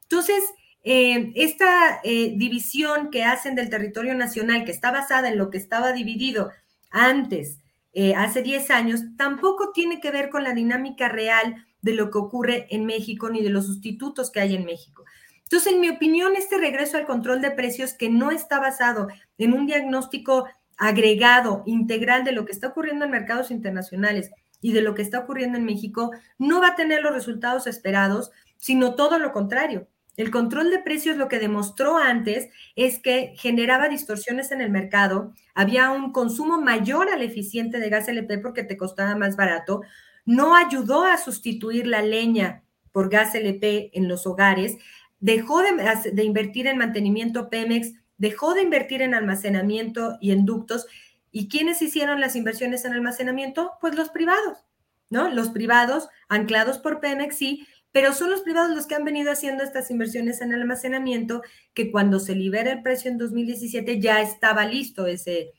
Entonces, 0.04 0.42
eh, 0.82 1.32
esta 1.34 2.00
eh, 2.02 2.32
división 2.36 3.10
que 3.10 3.22
hacen 3.22 3.54
del 3.54 3.68
territorio 3.68 4.14
nacional, 4.14 4.64
que 4.64 4.72
está 4.72 4.90
basada 4.90 5.28
en 5.28 5.36
lo 5.36 5.50
que 5.50 5.58
estaba 5.58 5.92
dividido 5.92 6.50
antes, 6.90 7.58
eh, 7.92 8.14
hace 8.14 8.42
10 8.42 8.70
años, 8.70 9.00
tampoco 9.18 9.72
tiene 9.72 10.00
que 10.00 10.10
ver 10.10 10.30
con 10.30 10.42
la 10.42 10.54
dinámica 10.54 11.10
real 11.10 11.66
de 11.86 11.94
lo 11.94 12.10
que 12.10 12.18
ocurre 12.18 12.66
en 12.70 12.84
México 12.84 13.30
ni 13.30 13.42
de 13.42 13.48
los 13.48 13.66
sustitutos 13.66 14.30
que 14.30 14.40
hay 14.40 14.56
en 14.56 14.64
México. 14.64 15.04
Entonces, 15.44 15.72
en 15.72 15.80
mi 15.80 15.88
opinión, 15.88 16.34
este 16.34 16.58
regreso 16.58 16.96
al 16.96 17.06
control 17.06 17.40
de 17.40 17.52
precios 17.52 17.94
que 17.94 18.10
no 18.10 18.32
está 18.32 18.58
basado 18.58 19.06
en 19.38 19.52
un 19.52 19.66
diagnóstico 19.66 20.46
agregado, 20.76 21.62
integral 21.64 22.24
de 22.24 22.32
lo 22.32 22.44
que 22.44 22.50
está 22.50 22.66
ocurriendo 22.66 23.04
en 23.04 23.12
mercados 23.12 23.52
internacionales 23.52 24.32
y 24.60 24.72
de 24.72 24.82
lo 24.82 24.96
que 24.96 25.02
está 25.02 25.20
ocurriendo 25.20 25.56
en 25.56 25.64
México, 25.64 26.10
no 26.38 26.60
va 26.60 26.70
a 26.70 26.74
tener 26.74 27.02
los 27.02 27.14
resultados 27.14 27.68
esperados, 27.68 28.32
sino 28.56 28.96
todo 28.96 29.20
lo 29.20 29.32
contrario. 29.32 29.86
El 30.16 30.32
control 30.32 30.70
de 30.70 30.80
precios 30.80 31.16
lo 31.16 31.28
que 31.28 31.38
demostró 31.38 31.98
antes 31.98 32.48
es 32.74 32.98
que 32.98 33.34
generaba 33.36 33.88
distorsiones 33.88 34.50
en 34.50 34.62
el 34.62 34.70
mercado, 34.70 35.32
había 35.54 35.90
un 35.90 36.10
consumo 36.10 36.60
mayor 36.60 37.10
al 37.10 37.22
eficiente 37.22 37.78
de 37.78 37.90
gas 37.90 38.08
LP 38.08 38.38
porque 38.38 38.64
te 38.64 38.76
costaba 38.76 39.14
más 39.14 39.36
barato, 39.36 39.82
no 40.26 40.56
ayudó 40.56 41.04
a 41.04 41.16
sustituir 41.16 41.86
la 41.86 42.02
leña 42.02 42.64
por 42.92 43.08
gas 43.08 43.34
LP 43.34 43.90
en 43.94 44.08
los 44.08 44.26
hogares, 44.26 44.76
dejó 45.20 45.62
de, 45.62 46.24
invertir 46.24 46.66
en 46.66 46.78
mantenimiento 46.78 47.48
Pemex, 47.48 47.92
dejó 48.18 48.54
de 48.54 48.62
invertir 48.62 49.02
en 49.02 49.14
almacenamiento 49.14 50.18
y 50.20 50.32
en 50.32 50.44
ductos. 50.44 50.86
¿Y 51.30 51.48
quiénes 51.48 51.80
hicieron 51.80 52.20
las 52.20 52.36
inversiones 52.36 52.84
en 52.84 52.92
almacenamiento? 52.92 53.72
Pues 53.80 53.94
los 53.94 54.10
privados, 54.10 54.64
¿no? 55.10 55.30
Los 55.30 55.50
privados 55.50 56.08
anclados 56.28 56.78
por 56.78 57.00
Pemex, 57.00 57.36
sí, 57.36 57.66
pero 57.92 58.12
son 58.12 58.30
los 58.30 58.40
privados 58.40 58.74
los 58.74 58.86
que 58.86 58.94
han 58.94 59.04
venido 59.04 59.30
haciendo 59.30 59.62
estas 59.62 59.90
inversiones 59.90 60.40
en 60.40 60.52
almacenamiento, 60.52 61.42
que 61.72 61.90
cuando 61.92 62.18
se 62.18 62.34
libera 62.34 62.72
el 62.72 62.82
precio 62.82 63.10
en 63.10 63.18
2017 63.18 64.00
ya 64.00 64.20
estaba 64.20 64.66
listo 64.66 65.06
ese, 65.06 65.52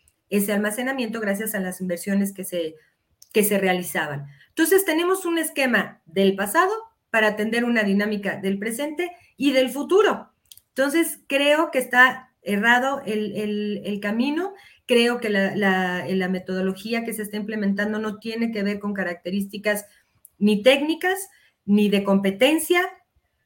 almacenamiento 0.51 1.19
gracias 1.21 1.55
a 1.55 1.59
las 1.59 1.81
inversiones 1.81 2.33
que 2.33 2.43
se 2.43 3.57
realizaban. 3.59 4.27
Entonces 4.57 4.85
tenemos 4.85 5.23
un 5.25 5.37
esquema 5.37 6.01
del 6.07 6.35
pasado 6.35 6.73
para 7.11 7.27
atender 7.27 7.63
una 7.63 7.83
dinámica 7.83 8.37
del 8.37 8.57
presente 8.57 9.11
y 9.37 9.51
del 9.51 9.69
futuro. 9.69 10.31
Entonces 10.69 11.19
creo 11.27 11.69
que 11.69 11.77
está 11.77 12.33
errado 12.41 13.03
el, 13.05 13.99
camino, 14.01 14.55
creo 14.87 15.19
que 15.19 15.29
la, 15.29 15.55
la 15.55 16.27
metodología 16.27 17.05
que 17.05 17.13
se 17.13 17.21
está 17.21 17.37
implementando 17.37 17.99
no 17.99 18.17
tiene 18.17 18.51
que 18.51 18.63
ver 18.63 18.79
con 18.79 18.95
características 18.95 19.85
ni 20.39 20.63
técnicas, 20.63 21.29
ni 21.65 21.89
de 21.89 22.03
competencia, 22.03 22.89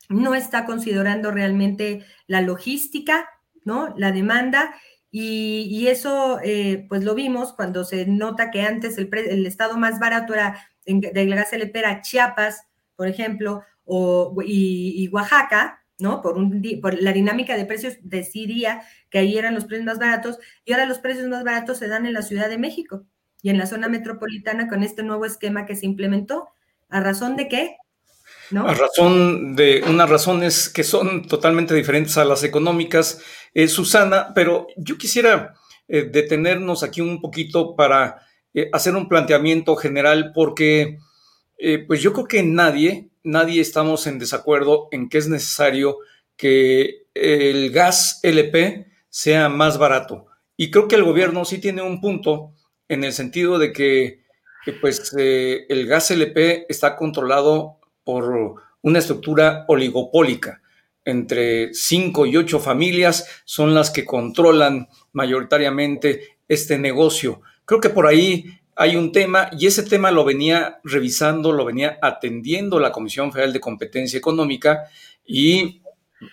no 0.08 0.34
está 0.34 0.65
considerando 0.65 1.30
realmente 1.32 2.06
la 2.25 2.39
logística, 2.39 3.27
¿no? 3.65 3.94
La 3.98 4.13
demanda. 4.13 4.75
Y, 5.13 5.88
eso, 5.88 6.39
eh, 6.41 6.86
pues 6.88 7.03
lo 7.03 7.15
vimos 7.15 7.51
cuando 7.51 7.84
se 7.84 8.06
nota 8.06 8.50
que 8.50 8.62
antes 8.62 8.98
el, 8.98 9.46
estado 9.46 9.77
más 9.77 10.00
barato 10.00 10.34
era 10.34 10.71
del 10.86 11.36
gas 11.36 11.54
LP 11.54 11.80
era 11.80 12.02
Chiapas, 12.02 12.68
por 12.96 13.08
ejemplo, 13.08 13.64
o, 13.86 14.36
y, 14.46 15.08
Oaxaca, 15.10 15.84
¿no? 16.00 16.22
Por, 16.22 16.38
un, 16.38 16.62
por 16.82 17.02
la 17.02 17.14
dinámica 17.14 17.56
de 17.56 17.66
precios 17.66 17.98
decidía 18.02 18.82
que 19.10 19.20
ahí 19.20 19.38
eran 19.38 19.56
los 19.56 19.66
precios 19.66 19.86
más 19.86 20.00
baratos 20.00 20.40
y 20.66 20.74
ahora 20.74 20.86
los 20.86 21.00
precios 21.00 21.28
más 21.28 21.44
baratos 21.44 21.78
se 21.78 21.88
dan 21.88 22.06
en 22.06 22.14
la 22.14 22.22
Ciudad 22.22 22.50
de 22.50 22.58
México 22.58 23.06
y 23.42 23.50
en 23.50 23.58
la 23.58 23.66
zona 23.66 23.88
metropolitana 23.88 24.68
con 24.68 24.84
este 24.84 25.04
nuevo 25.04 25.26
esquema 25.26 25.66
que 25.66 25.76
se 25.76 25.86
implementó. 25.86 26.50
¿A 26.90 27.00
razón 27.00 27.36
de 27.36 27.48
qué? 27.48 27.78
A 28.56 28.74
razón 28.74 29.56
de 29.56 29.84
unas 29.88 30.10
razones 30.10 30.70
que 30.70 30.84
son 30.84 31.28
totalmente 31.28 31.74
diferentes 31.74 32.18
a 32.18 32.26
las 32.26 32.44
económicas, 32.44 33.22
eh, 33.54 33.68
Susana, 33.68 34.34
pero 34.36 34.68
yo 34.76 34.98
quisiera 34.98 35.54
eh, 35.88 36.10
detenernos 36.12 36.84
aquí 36.84 37.02
un 37.02 37.22
poquito 37.22 37.76
para 37.76 38.22
eh, 38.53 38.70
hacer 38.74 38.96
un 38.96 39.08
planteamiento 39.08 39.75
general, 39.75 40.31
porque 40.34 40.98
pues 41.88 42.01
yo 42.01 42.12
creo 42.12 42.25
que 42.25 42.41
nadie, 42.41 43.12
nadie 43.24 43.62
estamos 43.62 44.08
en 44.08 44.17
desacuerdo 44.17 44.88
en 44.91 45.10
que 45.10 45.20
es 45.20 45.27
necesario 45.27 46.00
que 46.36 47.05
el 47.13 47.70
gas 47.70 48.20
LP 48.24 48.88
sea 49.10 49.48
más 49.48 49.77
barato. 49.77 50.25
Y 50.58 50.72
creo 50.72 50.88
que 50.88 50.96
el 50.96 51.03
gobierno 51.03 51.46
sí 51.46 51.60
tiene 51.60 51.81
un 51.81 52.01
punto 52.01 52.53
en 52.88 53.03
el 53.03 53.13
sentido 53.13 53.60
de 53.60 53.72
que, 53.72 54.22
pues 54.79 55.13
el 55.15 55.88
gas 55.88 56.12
LP 56.12 56.65
está 56.70 56.96
controlado 56.96 57.79
por 58.03 58.62
una 58.81 59.00
estructura 59.00 59.65
oligopólica. 59.67 60.62
Entre 61.03 61.74
cinco 61.74 62.25
y 62.25 62.38
ocho 62.38 62.60
familias 62.60 63.27
son 63.43 63.74
las 63.74 63.89
que 63.89 64.05
controlan 64.05 64.88
mayoritariamente 65.13 66.38
este 66.48 66.77
negocio. 66.77 67.41
Creo 67.72 67.80
que 67.80 67.90
por 67.90 68.06
ahí 68.06 68.60
hay 68.75 68.98
un 68.98 69.13
tema 69.13 69.50
y 69.58 69.66
ese 69.66 69.84
tema 69.84 70.12
lo 70.12 70.25
venía 70.25 70.82
revisando, 70.84 71.54
lo 71.54 71.63
venía 71.63 71.98
atendiendo 72.01 72.82
la 72.82 72.92
Comisión 72.92 73.32
Federal 73.32 73.54
de 73.54 73.62
Competencia 73.62 74.18
Económica 74.18 74.90
y 75.25 75.82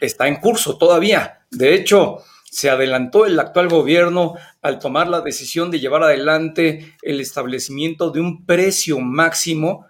está 0.01 0.27
en 0.27 0.41
curso 0.41 0.79
todavía. 0.79 1.47
De 1.53 1.75
hecho, 1.75 2.25
se 2.51 2.71
adelantó 2.71 3.25
el 3.25 3.39
actual 3.39 3.69
gobierno 3.69 4.35
al 4.63 4.81
tomar 4.81 5.07
la 5.07 5.21
decisión 5.21 5.71
de 5.71 5.79
llevar 5.79 6.03
adelante 6.03 6.97
el 7.03 7.21
establecimiento 7.21 8.11
de 8.11 8.19
un 8.19 8.45
precio 8.45 8.99
máximo 8.99 9.87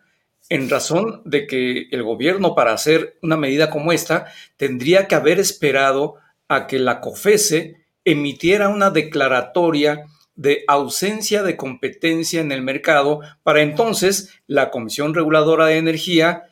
en 0.51 0.69
razón 0.69 1.23
de 1.25 1.47
que 1.47 1.89
el 1.91 2.03
gobierno 2.03 2.55
para 2.55 2.75
hacer 2.75 3.17
una 3.23 3.39
medida 3.39 3.71
como 3.71 3.93
esta 3.93 4.27
tendría 4.59 5.09
que 5.09 5.15
haber 5.15 5.41
esperado 5.41 6.17
a 6.47 6.67
que 6.67 6.79
la 6.79 7.01
COFESE 7.01 7.87
emitiera 8.05 8.69
una 8.69 8.91
declaratoria 8.91 10.05
de 10.39 10.63
ausencia 10.69 11.43
de 11.43 11.57
competencia 11.57 12.41
en 12.41 12.53
el 12.53 12.63
mercado 12.63 13.21
para 13.43 13.61
entonces 13.61 14.33
la 14.47 14.71
Comisión 14.71 15.13
Reguladora 15.13 15.67
de 15.67 15.79
Energía 15.79 16.45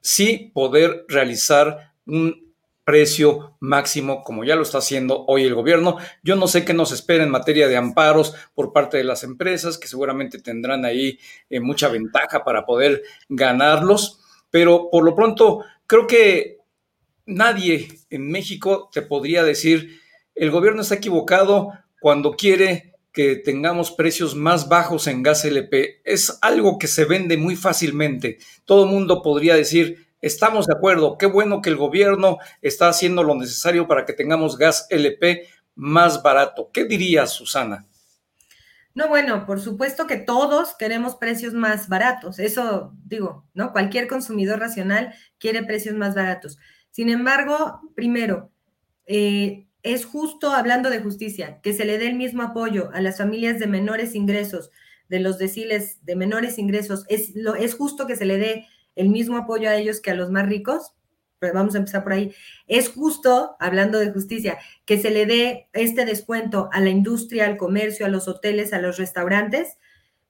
sí 0.00 0.50
poder 0.54 1.04
realizar 1.06 1.92
un 2.06 2.54
precio 2.82 3.56
máximo, 3.60 4.24
como 4.24 4.42
ya 4.42 4.56
lo 4.56 4.62
está 4.62 4.78
haciendo 4.78 5.26
hoy 5.26 5.44
el 5.44 5.54
gobierno. 5.54 5.98
Yo 6.22 6.34
no 6.34 6.48
sé 6.48 6.64
qué 6.64 6.72
nos 6.72 6.92
espera 6.92 7.24
en 7.24 7.30
materia 7.30 7.68
de 7.68 7.76
amparos 7.76 8.34
por 8.54 8.72
parte 8.72 8.96
de 8.96 9.04
las 9.04 9.22
empresas, 9.22 9.76
que 9.76 9.88
seguramente 9.88 10.40
tendrán 10.40 10.86
ahí 10.86 11.18
eh, 11.50 11.60
mucha 11.60 11.88
ventaja 11.88 12.42
para 12.42 12.64
poder 12.64 13.02
ganarlos, 13.28 14.20
pero 14.50 14.88
por 14.90 15.04
lo 15.04 15.14
pronto 15.14 15.62
creo 15.86 16.06
que 16.06 16.60
nadie 17.26 17.88
en 18.08 18.30
México 18.30 18.88
te 18.90 19.02
podría 19.02 19.44
decir, 19.44 20.00
el 20.34 20.50
gobierno 20.50 20.80
está 20.80 20.94
equivocado 20.94 21.72
cuando 22.00 22.32
quiere 22.32 22.95
que 23.16 23.36
tengamos 23.36 23.92
precios 23.92 24.34
más 24.34 24.68
bajos 24.68 25.06
en 25.06 25.22
gas 25.22 25.46
LP. 25.46 26.02
Es 26.04 26.36
algo 26.42 26.76
que 26.78 26.86
se 26.86 27.06
vende 27.06 27.38
muy 27.38 27.56
fácilmente. 27.56 28.36
Todo 28.66 28.84
mundo 28.84 29.22
podría 29.22 29.56
decir, 29.56 30.06
Estamos 30.22 30.66
de 30.66 30.74
acuerdo, 30.74 31.18
qué 31.18 31.26
bueno 31.26 31.60
que 31.60 31.68
el 31.68 31.76
gobierno 31.76 32.38
está 32.60 32.88
haciendo 32.88 33.22
lo 33.22 33.34
necesario 33.36 33.86
para 33.86 34.04
que 34.04 34.14
tengamos 34.14 34.56
gas 34.56 34.86
LP 34.90 35.46
más 35.74 36.22
barato. 36.22 36.70
¿Qué 36.72 36.84
dirías, 36.84 37.30
Susana? 37.32 37.86
No, 38.94 39.08
bueno, 39.08 39.44
por 39.46 39.60
supuesto 39.60 40.06
que 40.06 40.16
todos 40.16 40.74
queremos 40.74 41.16
precios 41.16 41.52
más 41.52 41.88
baratos. 41.88 42.38
Eso 42.38 42.92
digo, 43.04 43.44
¿no? 43.54 43.72
Cualquier 43.72 44.08
consumidor 44.08 44.58
racional 44.58 45.14
quiere 45.38 45.62
precios 45.62 45.94
más 45.94 46.14
baratos. 46.14 46.58
Sin 46.90 47.10
embargo, 47.10 47.80
primero, 47.94 48.50
eh, 49.06 49.65
es 49.86 50.04
justo, 50.04 50.50
hablando 50.50 50.90
de 50.90 51.00
justicia, 51.00 51.60
que 51.62 51.72
se 51.72 51.84
le 51.84 51.98
dé 51.98 52.08
el 52.08 52.16
mismo 52.16 52.42
apoyo 52.42 52.90
a 52.92 53.00
las 53.00 53.18
familias 53.18 53.58
de 53.58 53.68
menores 53.68 54.14
ingresos, 54.14 54.70
de 55.08 55.20
los 55.20 55.38
deciles 55.38 56.04
de 56.04 56.16
menores 56.16 56.58
ingresos. 56.58 57.04
Es, 57.08 57.34
lo, 57.36 57.54
es 57.54 57.74
justo 57.74 58.06
que 58.06 58.16
se 58.16 58.26
le 58.26 58.36
dé 58.36 58.66
el 58.96 59.08
mismo 59.08 59.36
apoyo 59.36 59.68
a 59.68 59.76
ellos 59.76 60.00
que 60.00 60.10
a 60.10 60.14
los 60.14 60.30
más 60.30 60.46
ricos, 60.46 60.94
pero 61.38 61.54
vamos 61.54 61.74
a 61.74 61.78
empezar 61.78 62.02
por 62.02 62.14
ahí. 62.14 62.34
Es 62.66 62.88
justo, 62.88 63.56
hablando 63.60 63.98
de 64.00 64.10
justicia, 64.10 64.58
que 64.86 64.98
se 64.98 65.10
le 65.10 65.24
dé 65.24 65.68
este 65.72 66.04
descuento 66.04 66.68
a 66.72 66.80
la 66.80 66.90
industria, 66.90 67.46
al 67.46 67.56
comercio, 67.56 68.06
a 68.06 68.08
los 68.08 68.26
hoteles, 68.26 68.72
a 68.72 68.80
los 68.80 68.96
restaurantes. 68.96 69.78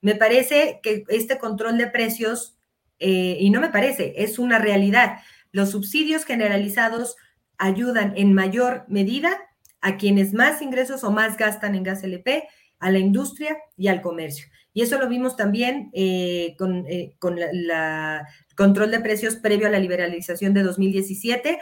Me 0.02 0.16
parece 0.16 0.80
que 0.82 1.04
este 1.08 1.38
control 1.38 1.78
de 1.78 1.86
precios, 1.86 2.58
eh, 2.98 3.38
y 3.40 3.50
no 3.50 3.60
me 3.60 3.70
parece, 3.70 4.14
es 4.18 4.38
una 4.38 4.58
realidad. 4.58 5.18
Los 5.50 5.70
subsidios 5.70 6.24
generalizados 6.24 7.16
ayudan 7.58 8.12
en 8.16 8.34
mayor 8.34 8.84
medida 8.88 9.36
a 9.80 9.96
quienes 9.96 10.32
más 10.32 10.62
ingresos 10.62 11.04
o 11.04 11.10
más 11.10 11.36
gastan 11.36 11.74
en 11.74 11.82
gas 11.82 12.02
LP, 12.02 12.48
a 12.78 12.90
la 12.90 12.98
industria 12.98 13.56
y 13.76 13.88
al 13.88 14.02
comercio. 14.02 14.46
Y 14.72 14.82
eso 14.82 14.98
lo 14.98 15.08
vimos 15.08 15.36
también 15.36 15.90
eh, 15.94 16.54
con, 16.58 16.84
eh, 16.86 17.14
con 17.18 17.38
la, 17.38 18.26
control 18.56 18.90
de 18.90 19.00
precios 19.00 19.36
previo 19.36 19.66
a 19.66 19.70
la 19.70 19.78
liberalización 19.78 20.52
de 20.52 20.62
2017. 20.62 21.58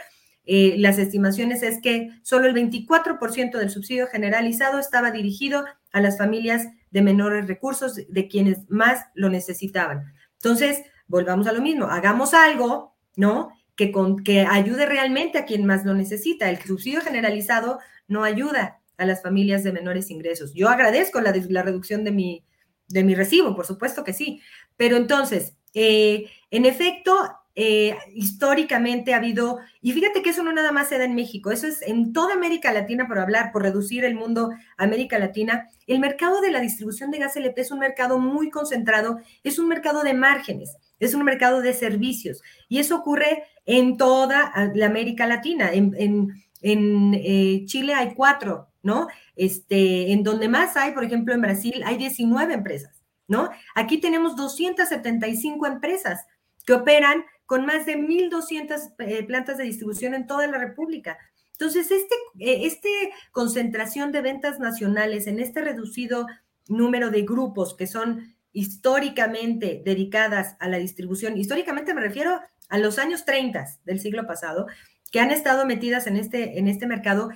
Eh, 0.47 0.75
las 0.77 0.97
estimaciones 0.97 1.63
es 1.63 1.81
que 1.81 2.09
solo 2.23 2.47
el 2.47 2.53
24% 2.53 3.57
del 3.57 3.69
subsidio 3.69 4.07
generalizado 4.07 4.79
estaba 4.79 5.11
dirigido 5.11 5.65
a 5.93 6.01
las 6.01 6.17
familias 6.17 6.67
de 6.91 7.01
menores 7.01 7.47
recursos, 7.47 7.95
de 7.95 8.27
quienes 8.27 8.69
más 8.69 9.05
lo 9.13 9.29
necesitaban. 9.29 10.13
Entonces, 10.33 10.83
volvamos 11.07 11.47
a 11.47 11.53
lo 11.53 11.61
mismo, 11.61 11.85
hagamos 11.85 12.33
algo, 12.33 12.95
¿no? 13.15 13.51
Que, 13.75 13.91
con, 13.91 14.23
que 14.23 14.41
ayude 14.41 14.85
realmente 14.85 15.37
a 15.37 15.45
quien 15.45 15.65
más 15.65 15.85
lo 15.85 15.93
necesita. 15.93 16.49
El 16.49 16.59
subsidio 16.59 17.01
generalizado 17.01 17.79
no 18.07 18.23
ayuda 18.23 18.79
a 18.97 19.05
las 19.05 19.21
familias 19.21 19.63
de 19.63 19.73
menores 19.73 20.09
ingresos. 20.09 20.53
Yo 20.53 20.69
agradezco 20.69 21.21
la, 21.21 21.31
reducción 21.31 22.03
de 22.03 22.11
mi, 22.11 22.43
de 22.87 23.03
mi 23.03 23.15
recibo, 23.15 23.55
por 23.55 23.65
supuesto 23.65 24.03
que 24.03 24.13
sí, 24.13 24.41
pero 24.77 24.97
entonces, 24.97 25.55
eh, 25.73 26.29
en 26.51 26.65
efecto, 26.65 27.17
eh, 27.57 27.97
históricamente 28.13 29.13
ha 29.13 29.17
habido, 29.17 29.59
y 29.81 29.93
fíjate 29.93 30.21
que 30.21 30.31
eso 30.31 30.43
no 30.43 30.51
nada 30.51 30.73
más 30.73 30.89
se 30.89 30.97
da 30.97 31.05
en 31.05 31.15
México, 31.15 31.51
eso 31.51 31.67
es 31.67 31.81
en 31.83 32.11
toda 32.11 32.33
América 32.33 32.73
Latina, 32.73 33.07
por 33.07 33.17
hablar, 33.17 33.51
por 33.53 33.63
reducir 33.63 34.03
el 34.03 34.15
mundo 34.15 34.51
América 34.77 35.17
Latina, 35.19 35.69
el 35.87 35.99
mercado 35.99 36.41
de 36.41 36.51
la 36.51 36.59
distribución 36.59 37.11
de 37.11 37.19
gas 37.19 37.37
LP 37.37 37.61
es 37.61 37.71
un 37.71 37.79
mercado 37.79 38.19
muy 38.19 38.49
concentrado, 38.49 39.19
es 39.43 39.57
un 39.57 39.69
mercado 39.69 40.03
de 40.03 40.13
márgenes, 40.13 40.75
es 40.99 41.13
un 41.13 41.23
mercado 41.23 41.61
de 41.61 41.73
servicios, 41.73 42.41
y 42.67 42.79
eso 42.79 42.95
ocurre 42.95 43.43
en 43.65 43.97
toda 43.97 44.51
la 44.73 44.85
América 44.85 45.27
Latina. 45.27 45.71
En, 45.71 46.43
eh, 46.61 47.63
Chile 47.65 47.93
hay 47.93 48.13
cuatro, 48.15 48.69
¿no? 48.81 49.07
Este, 49.35 50.11
en 50.11 50.23
donde 50.23 50.47
más 50.47 50.77
hay, 50.77 50.93
por 50.93 51.03
ejemplo, 51.03 51.33
en 51.33 51.41
Brasil 51.41 51.83
hay 51.85 51.97
19 51.97 52.53
empresas, 52.53 53.03
¿no? 53.27 53.49
Aquí 53.75 53.99
tenemos 53.99 54.35
275 54.35 55.67
empresas 55.67 56.25
que 56.65 56.73
operan 56.73 57.23
con 57.45 57.65
más 57.65 57.85
de 57.85 57.97
1.200 57.97 58.93
eh, 58.99 59.23
plantas 59.23 59.57
de 59.57 59.65
distribución 59.65 60.15
en 60.15 60.25
toda 60.25 60.47
la 60.47 60.57
República. 60.57 61.17
Entonces, 61.51 61.89
este, 61.91 62.15
eh, 62.39 62.65
este 62.65 62.89
concentración 63.31 64.11
de 64.11 64.21
ventas 64.21 64.59
nacionales 64.59 65.27
en 65.27 65.39
este 65.39 65.61
reducido 65.61 66.27
número 66.67 67.11
de 67.11 67.21
grupos 67.21 67.75
que 67.75 67.87
son 67.87 68.34
históricamente 68.55 69.81
dedicadas 69.83 70.55
a 70.59 70.69
la 70.69 70.77
distribución, 70.77 71.37
históricamente 71.37 71.93
me 71.93 72.01
refiero 72.01 72.39
a 72.69 72.77
los 72.77 72.97
años 72.97 73.25
30 73.25 73.65
del 73.83 73.99
siglo 73.99 74.25
pasado, 74.25 74.65
que 75.11 75.19
han 75.19 75.29
estado 75.29 75.65
metidas 75.65 76.07
en 76.07 76.15
este, 76.15 76.57
en 76.57 76.67
este 76.67 76.87
mercado, 76.87 77.29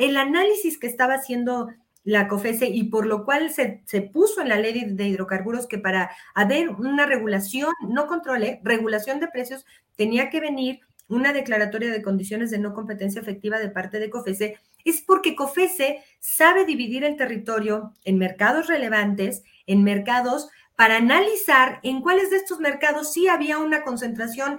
el 0.00 0.16
análisis 0.16 0.78
que 0.78 0.88
estaba 0.88 1.14
haciendo 1.14 1.68
la 2.02 2.28
COFESE 2.28 2.66
y 2.66 2.84
por 2.84 3.06
lo 3.06 3.24
cual 3.24 3.50
se, 3.50 3.82
puso 4.12 4.40
en 4.40 4.48
la 4.48 4.58
ley 4.58 4.84
de, 4.86 5.08
hidrocarburos 5.08 5.66
que 5.66 5.78
para 5.78 6.10
haber 6.34 6.70
una 6.70 7.06
regulación, 7.06 7.72
no 7.88 8.06
controle, 8.06 8.60
regulación 8.64 9.20
de 9.20 9.28
precios, 9.28 9.64
tenía 9.94 10.30
que 10.30 10.40
venir 10.40 10.80
una 11.08 11.32
declaratoria 11.32 11.90
de 11.90 12.02
condiciones 12.02 12.50
de 12.50 12.58
no 12.58 12.74
competencia 12.74 13.20
efectiva 13.20 13.58
de 13.58 13.70
parte 13.70 14.00
de 14.00 14.10
COFESE, 14.10 14.58
es 14.84 15.02
porque 15.02 15.36
COFESE 15.36 16.02
sabe 16.18 16.64
dividir 16.64 17.04
el 17.04 17.16
territorio 17.16 17.92
en 18.04 18.18
mercados 18.18 18.68
relevantes, 18.68 19.42
en 19.66 19.82
mercados 19.82 20.48
para 20.76 20.98
analizar 20.98 21.80
en 21.82 22.02
cuáles 22.02 22.30
de 22.30 22.36
estos 22.36 22.60
mercados 22.60 23.12
sí 23.12 23.28
había 23.28 23.58
una 23.58 23.82
concentración 23.82 24.58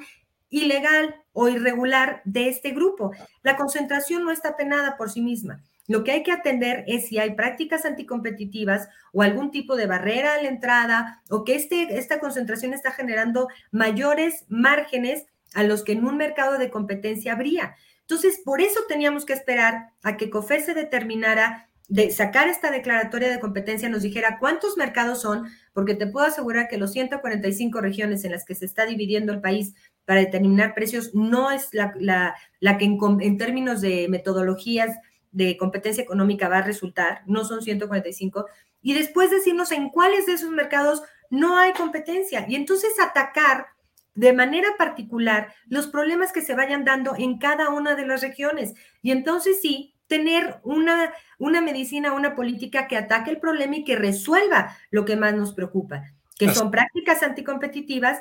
ilegal 0.49 1.15
o 1.33 1.47
irregular 1.47 2.21
de 2.25 2.49
este 2.49 2.71
grupo. 2.71 3.11
La 3.43 3.55
concentración 3.55 4.23
no 4.23 4.31
está 4.31 4.57
penada 4.57 4.97
por 4.97 5.09
sí 5.09 5.21
misma. 5.21 5.61
Lo 5.87 6.03
que 6.03 6.11
hay 6.11 6.23
que 6.23 6.33
atender 6.33 6.83
es 6.87 7.07
si 7.07 7.17
hay 7.17 7.35
prácticas 7.35 7.85
anticompetitivas 7.85 8.89
o 9.13 9.21
algún 9.21 9.51
tipo 9.51 9.75
de 9.77 9.85
barrera 9.85 10.33
a 10.33 10.41
la 10.41 10.49
entrada 10.49 11.21
o 11.29 11.45
que 11.45 11.55
este, 11.55 11.97
esta 11.97 12.19
concentración 12.19 12.73
está 12.73 12.91
generando 12.91 13.47
mayores 13.71 14.45
márgenes 14.49 15.25
a 15.53 15.63
los 15.63 15.83
que 15.83 15.93
en 15.93 16.05
un 16.05 16.17
mercado 16.17 16.57
de 16.57 16.69
competencia 16.69 17.33
habría. 17.33 17.75
Entonces, 18.01 18.41
por 18.43 18.61
eso 18.61 18.81
teníamos 18.87 19.25
que 19.25 19.33
esperar 19.33 19.91
a 20.03 20.17
que 20.17 20.29
COFE 20.29 20.61
se 20.61 20.73
determinara 20.73 21.66
de 21.87 22.11
sacar 22.11 22.49
esta 22.49 22.69
declaratoria 22.69 23.29
de 23.29 23.39
competencia, 23.39 23.87
nos 23.87 24.01
dijera 24.01 24.39
cuántos 24.39 24.75
mercados 24.75 25.21
son, 25.21 25.47
porque 25.73 25.95
te 25.95 26.07
puedo 26.07 26.25
asegurar 26.25 26.67
que 26.67 26.77
los 26.77 26.91
145 26.91 27.79
regiones 27.79 28.25
en 28.25 28.33
las 28.33 28.43
que 28.43 28.55
se 28.55 28.65
está 28.65 28.85
dividiendo 28.85 29.31
el 29.31 29.39
país 29.39 29.73
para 30.03 30.19
determinar 30.19 30.73
precios 30.73 31.15
no 31.15 31.49
es 31.49 31.69
la, 31.73 32.35
que 32.61 32.85
en, 32.85 32.97
en 33.21 33.37
términos 33.37 33.81
de 33.81 34.07
metodologías 34.09 34.97
de 35.31 35.55
competencia 35.55 36.03
económica 36.03 36.49
va 36.49 36.57
a 36.57 36.63
resultar, 36.63 37.21
no 37.25 37.45
son 37.45 37.61
145, 37.61 38.45
y 38.81 38.93
después 38.93 39.31
decirnos 39.31 39.71
en 39.71 39.89
cuáles 39.89 40.25
de 40.25 40.33
esos 40.33 40.49
mercados 40.49 41.03
no 41.29 41.57
hay 41.57 41.73
competencia 41.73 42.45
y 42.47 42.55
entonces 42.55 42.93
atacar 42.99 43.67
de 44.15 44.33
manera 44.33 44.69
particular 44.77 45.53
los 45.67 45.87
problemas 45.87 46.31
que 46.31 46.41
se 46.41 46.55
vayan 46.55 46.83
dando 46.85 47.15
en 47.15 47.37
cada 47.37 47.69
una 47.69 47.95
de 47.95 48.07
las 48.07 48.21
regiones. 48.21 48.73
Y 49.03 49.11
entonces 49.11 49.59
sí, 49.61 49.93
tener 50.07 50.59
una, 50.63 51.13
una 51.37 51.61
medicina, 51.61 52.13
una 52.13 52.35
política 52.35 52.87
que 52.87 52.97
ataque 52.97 53.29
el 53.29 53.39
problema 53.39 53.77
y 53.77 53.83
que 53.83 53.95
resuelva 53.95 54.75
lo 54.89 55.05
que 55.05 55.15
más 55.15 55.33
nos 55.35 55.53
preocupa, 55.53 56.03
que 56.37 56.53
son 56.53 56.71
prácticas 56.71 57.23
anticompetitivas, 57.23 58.19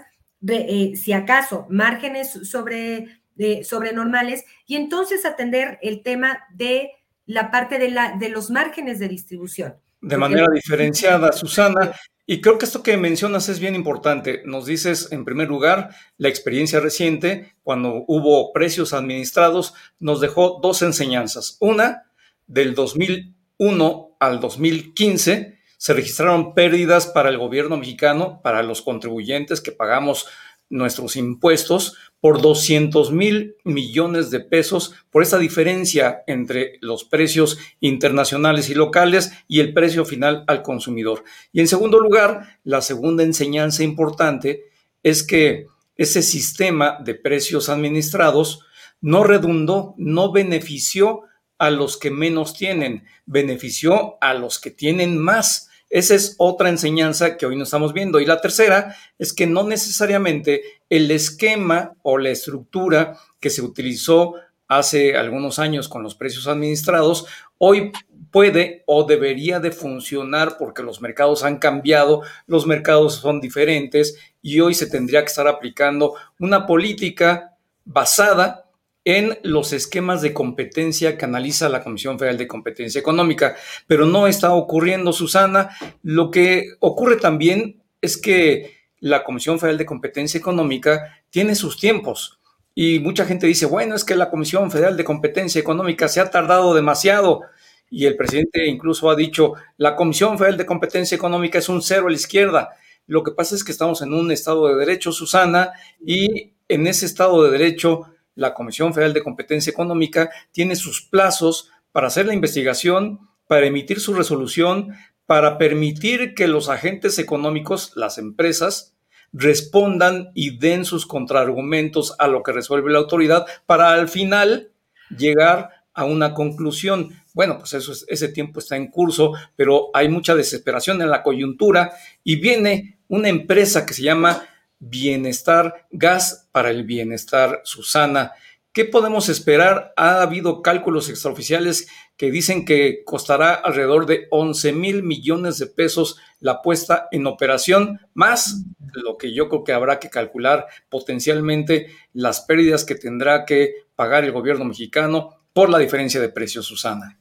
eh, 0.48 0.94
si 0.96 1.12
acaso 1.12 1.66
márgenes 1.70 2.32
sobre, 2.48 3.20
sobre 3.62 3.92
normales, 3.92 4.44
y 4.66 4.76
entonces 4.76 5.24
atender 5.24 5.78
el 5.82 6.02
tema 6.02 6.44
de 6.54 6.90
la 7.26 7.50
parte 7.50 7.78
de, 7.78 7.90
la, 7.90 8.16
de 8.16 8.28
los 8.28 8.50
márgenes 8.50 8.98
de 8.98 9.08
distribución. 9.08 9.76
De 10.00 10.16
manera 10.16 10.46
diferenciada, 10.52 11.32
Susana. 11.32 11.92
Y 12.28 12.40
creo 12.40 12.58
que 12.58 12.64
esto 12.64 12.82
que 12.82 12.96
mencionas 12.96 13.48
es 13.48 13.60
bien 13.60 13.76
importante. 13.76 14.42
Nos 14.44 14.66
dices, 14.66 15.12
en 15.12 15.24
primer 15.24 15.46
lugar, 15.46 15.90
la 16.18 16.28
experiencia 16.28 16.80
reciente, 16.80 17.54
cuando 17.62 18.04
hubo 18.08 18.52
precios 18.52 18.92
administrados, 18.92 19.74
nos 20.00 20.20
dejó 20.20 20.58
dos 20.60 20.82
enseñanzas. 20.82 21.56
Una, 21.60 22.10
del 22.48 22.74
2001 22.74 24.16
al 24.18 24.40
2015, 24.40 25.56
se 25.78 25.92
registraron 25.92 26.54
pérdidas 26.54 27.06
para 27.06 27.28
el 27.28 27.38
gobierno 27.38 27.76
mexicano, 27.76 28.40
para 28.42 28.64
los 28.64 28.82
contribuyentes 28.82 29.60
que 29.60 29.70
pagamos 29.70 30.26
nuestros 30.68 31.16
impuestos 31.16 31.96
por 32.20 32.40
200 32.40 33.12
mil 33.12 33.56
millones 33.64 34.30
de 34.30 34.40
pesos 34.40 34.94
por 35.10 35.22
esa 35.22 35.38
diferencia 35.38 36.22
entre 36.26 36.78
los 36.80 37.04
precios 37.04 37.58
internacionales 37.80 38.68
y 38.68 38.74
locales 38.74 39.32
y 39.46 39.60
el 39.60 39.72
precio 39.72 40.04
final 40.04 40.44
al 40.46 40.62
consumidor. 40.62 41.24
Y 41.52 41.60
en 41.60 41.68
segundo 41.68 42.00
lugar, 42.00 42.58
la 42.64 42.82
segunda 42.82 43.22
enseñanza 43.22 43.84
importante 43.84 44.64
es 45.02 45.22
que 45.22 45.66
ese 45.96 46.22
sistema 46.22 46.98
de 47.02 47.14
precios 47.14 47.68
administrados 47.68 48.66
no 49.00 49.24
redundó, 49.24 49.94
no 49.96 50.32
benefició 50.32 51.22
a 51.58 51.70
los 51.70 51.96
que 51.96 52.10
menos 52.10 52.54
tienen, 52.54 53.04
benefició 53.24 54.18
a 54.20 54.34
los 54.34 54.58
que 54.58 54.70
tienen 54.70 55.16
más. 55.18 55.70
Esa 55.88 56.14
es 56.14 56.34
otra 56.38 56.68
enseñanza 56.68 57.36
que 57.36 57.46
hoy 57.46 57.56
no 57.56 57.64
estamos 57.64 57.92
viendo. 57.92 58.20
Y 58.20 58.26
la 58.26 58.40
tercera 58.40 58.96
es 59.18 59.32
que 59.32 59.46
no 59.46 59.62
necesariamente 59.64 60.62
el 60.90 61.10
esquema 61.10 61.94
o 62.02 62.18
la 62.18 62.30
estructura 62.30 63.18
que 63.40 63.50
se 63.50 63.62
utilizó 63.62 64.34
hace 64.68 65.16
algunos 65.16 65.58
años 65.58 65.88
con 65.88 66.02
los 66.02 66.14
precios 66.14 66.48
administrados, 66.48 67.26
hoy 67.58 67.92
puede 68.30 68.82
o 68.86 69.04
debería 69.04 69.60
de 69.60 69.70
funcionar 69.70 70.58
porque 70.58 70.82
los 70.82 71.00
mercados 71.00 71.44
han 71.44 71.58
cambiado, 71.58 72.22
los 72.46 72.66
mercados 72.66 73.14
son 73.14 73.40
diferentes 73.40 74.18
y 74.42 74.60
hoy 74.60 74.74
se 74.74 74.88
tendría 74.88 75.22
que 75.22 75.28
estar 75.28 75.48
aplicando 75.48 76.14
una 76.38 76.66
política 76.66 77.56
basada 77.84 78.65
en 79.06 79.38
los 79.44 79.72
esquemas 79.72 80.20
de 80.20 80.34
competencia 80.34 81.16
que 81.16 81.24
analiza 81.24 81.68
la 81.68 81.84
Comisión 81.84 82.18
Federal 82.18 82.38
de 82.38 82.48
Competencia 82.48 82.98
Económica. 82.98 83.54
Pero 83.86 84.04
no 84.04 84.26
está 84.26 84.52
ocurriendo, 84.52 85.12
Susana. 85.12 85.70
Lo 86.02 86.32
que 86.32 86.70
ocurre 86.80 87.16
también 87.16 87.84
es 88.00 88.16
que 88.16 88.74
la 88.98 89.22
Comisión 89.22 89.60
Federal 89.60 89.78
de 89.78 89.86
Competencia 89.86 90.38
Económica 90.38 91.22
tiene 91.30 91.54
sus 91.54 91.78
tiempos. 91.78 92.40
Y 92.74 92.98
mucha 92.98 93.24
gente 93.24 93.46
dice, 93.46 93.66
bueno, 93.66 93.94
es 93.94 94.04
que 94.04 94.16
la 94.16 94.28
Comisión 94.28 94.72
Federal 94.72 94.96
de 94.96 95.04
Competencia 95.04 95.60
Económica 95.60 96.08
se 96.08 96.18
ha 96.18 96.28
tardado 96.28 96.74
demasiado. 96.74 97.42
Y 97.88 98.06
el 98.06 98.16
presidente 98.16 98.66
incluso 98.66 99.08
ha 99.08 99.14
dicho, 99.14 99.54
la 99.76 99.94
Comisión 99.94 100.36
Federal 100.36 100.56
de 100.58 100.66
Competencia 100.66 101.14
Económica 101.14 101.58
es 101.58 101.68
un 101.68 101.80
cero 101.80 102.08
a 102.08 102.10
la 102.10 102.16
izquierda. 102.16 102.70
Lo 103.06 103.22
que 103.22 103.30
pasa 103.30 103.54
es 103.54 103.62
que 103.62 103.70
estamos 103.70 104.02
en 104.02 104.12
un 104.12 104.32
Estado 104.32 104.66
de 104.66 104.74
Derecho, 104.74 105.12
Susana, 105.12 105.70
y 106.04 106.54
en 106.68 106.88
ese 106.88 107.06
Estado 107.06 107.44
de 107.44 107.52
Derecho 107.52 108.08
la 108.36 108.54
Comisión 108.54 108.94
Federal 108.94 109.12
de 109.12 109.24
Competencia 109.24 109.70
Económica 109.70 110.30
tiene 110.52 110.76
sus 110.76 111.02
plazos 111.02 111.72
para 111.90 112.06
hacer 112.06 112.26
la 112.26 112.34
investigación, 112.34 113.28
para 113.48 113.66
emitir 113.66 113.98
su 113.98 114.14
resolución, 114.14 114.94
para 115.24 115.58
permitir 115.58 116.34
que 116.34 116.46
los 116.46 116.68
agentes 116.68 117.18
económicos, 117.18 117.92
las 117.96 118.18
empresas, 118.18 118.94
respondan 119.32 120.30
y 120.34 120.58
den 120.58 120.84
sus 120.84 121.06
contraargumentos 121.06 122.14
a 122.18 122.28
lo 122.28 122.42
que 122.42 122.52
resuelve 122.52 122.92
la 122.92 122.98
autoridad 122.98 123.46
para 123.66 123.92
al 123.92 124.08
final 124.08 124.70
llegar 125.16 125.70
a 125.92 126.04
una 126.04 126.34
conclusión. 126.34 127.10
Bueno, 127.34 127.58
pues 127.58 127.74
eso 127.74 127.92
ese 128.08 128.28
tiempo 128.28 128.60
está 128.60 128.76
en 128.76 128.90
curso, 128.90 129.32
pero 129.56 129.90
hay 129.94 130.08
mucha 130.08 130.34
desesperación 130.34 131.02
en 131.02 131.10
la 131.10 131.22
coyuntura 131.22 131.92
y 132.22 132.36
viene 132.36 132.98
una 133.08 133.28
empresa 133.28 133.84
que 133.84 133.94
se 133.94 134.02
llama 134.02 134.42
Bienestar, 134.78 135.86
gas 135.90 136.48
para 136.52 136.70
el 136.70 136.84
bienestar, 136.84 137.60
Susana. 137.64 138.32
¿Qué 138.72 138.84
podemos 138.84 139.30
esperar? 139.30 139.94
Ha 139.96 140.20
habido 140.20 140.60
cálculos 140.60 141.08
extraoficiales 141.08 141.88
que 142.18 142.30
dicen 142.30 142.66
que 142.66 143.04
costará 143.04 143.54
alrededor 143.54 144.04
de 144.04 144.26
11 144.30 144.72
mil 144.74 145.02
millones 145.02 145.56
de 145.58 145.66
pesos 145.66 146.18
la 146.40 146.60
puesta 146.60 147.08
en 147.10 147.26
operación, 147.26 148.00
más 148.12 148.64
lo 148.92 149.16
que 149.16 149.32
yo 149.32 149.48
creo 149.48 149.64
que 149.64 149.72
habrá 149.72 149.98
que 149.98 150.10
calcular 150.10 150.66
potencialmente 150.90 151.86
las 152.12 152.42
pérdidas 152.42 152.84
que 152.84 152.96
tendrá 152.96 153.46
que 153.46 153.86
pagar 153.94 154.24
el 154.24 154.32
gobierno 154.32 154.66
mexicano 154.66 155.30
por 155.54 155.70
la 155.70 155.78
diferencia 155.78 156.20
de 156.20 156.28
precios, 156.28 156.66
Susana. 156.66 157.18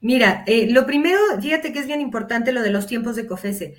Mira, 0.00 0.44
eh, 0.46 0.68
lo 0.70 0.86
primero, 0.86 1.18
fíjate 1.40 1.72
que 1.72 1.80
es 1.80 1.86
bien 1.86 2.00
importante 2.00 2.52
lo 2.52 2.62
de 2.62 2.70
los 2.70 2.86
tiempos 2.86 3.16
de 3.16 3.26
COFESE 3.26 3.76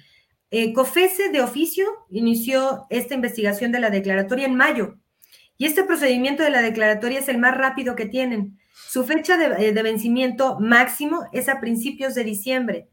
Eh, 0.51 0.73
COFESE 0.73 1.29
de 1.29 1.41
oficio 1.41 1.85
inició 2.09 2.85
esta 2.89 3.15
investigación 3.15 3.71
de 3.71 3.79
la 3.79 3.89
declaratoria 3.89 4.45
en 4.45 4.55
mayo 4.55 4.97
y 5.57 5.65
este 5.65 5.83
procedimiento 5.83 6.43
de 6.43 6.49
la 6.49 6.61
declaratoria 6.61 7.19
es 7.19 7.29
el 7.29 7.37
más 7.37 7.55
rápido 7.55 7.95
que 7.95 8.05
tienen. 8.05 8.59
Su 8.73 9.03
fecha 9.03 9.37
de, 9.37 9.69
eh, 9.69 9.83
vencimiento 9.83 10.59
máximo 10.59 11.27
es 11.31 11.47
a 11.49 11.59
principios 11.59 12.15
de 12.15 12.23
diciembre. 12.23 12.89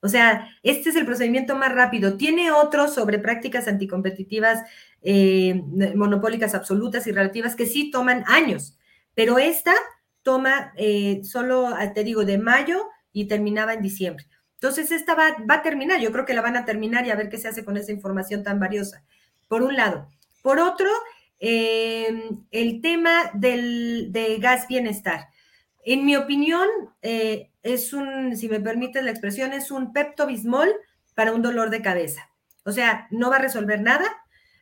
O 0.00 0.08
sea, 0.08 0.48
este 0.62 0.90
es 0.90 0.96
el 0.96 1.06
procedimiento 1.06 1.56
más 1.56 1.72
rápido. 1.72 2.16
Tiene 2.16 2.50
otros 2.50 2.94
sobre 2.94 3.18
prácticas 3.18 3.68
anticompetitivas, 3.68 4.62
eh, 5.02 5.62
monopólicas 5.94 6.54
absolutas 6.54 7.06
y 7.06 7.12
relativas 7.12 7.56
que 7.56 7.66
sí 7.66 7.90
toman 7.90 8.24
años, 8.26 8.76
pero 9.14 9.38
esta 9.38 9.74
toma 10.22 10.72
eh, 10.76 11.20
solo, 11.24 11.68
ah, 11.68 11.92
te 11.92 12.04
digo, 12.04 12.24
de 12.24 12.38
mayo 12.38 12.88
y 13.12 13.26
terminaba 13.26 13.74
en 13.74 13.82
diciembre. 13.82 14.26
Entonces, 14.60 14.90
esta 14.90 15.14
va, 15.14 15.36
va, 15.48 15.56
a 15.56 15.62
terminar. 15.62 16.00
Yo 16.00 16.12
creo 16.12 16.24
que 16.24 16.34
la 16.34 16.42
van 16.42 16.56
a 16.56 16.64
terminar 16.64 17.06
y 17.06 17.10
a 17.10 17.16
ver 17.16 17.28
qué 17.28 17.38
se 17.38 17.48
hace 17.48 17.64
con 17.64 17.76
esa 17.76 17.92
información 17.92 18.42
tan 18.42 18.58
valiosa. 18.58 19.04
Por 19.48 19.62
un 19.62 19.76
lado. 19.76 20.08
Por 20.42 20.58
otro, 20.58 20.88
Em, 21.40 22.44
el 22.50 22.80
tema 22.80 23.30
del, 23.34 24.08
de 24.10 24.38
gas 24.38 24.66
bienestar. 24.66 25.28
En 25.84 26.04
mi 26.04 26.16
opinión, 26.16 26.66
eh, 27.02 27.50
es 27.62 27.92
un, 27.92 28.36
si 28.36 28.48
me 28.48 28.60
permite 28.60 29.02
la 29.02 29.10
expresión, 29.10 29.52
es 29.52 29.70
un 29.70 29.92
Pepto 29.92 30.26
Bismol 30.26 30.74
para 31.14 31.32
un 31.32 31.42
dolor 31.42 31.70
de 31.70 31.82
cabeza. 31.82 32.30
O 32.64 32.72
sea, 32.72 33.06
no 33.10 33.30
va 33.30 33.36
a 33.36 33.40
resolver 33.40 33.80
nada, 33.80 34.04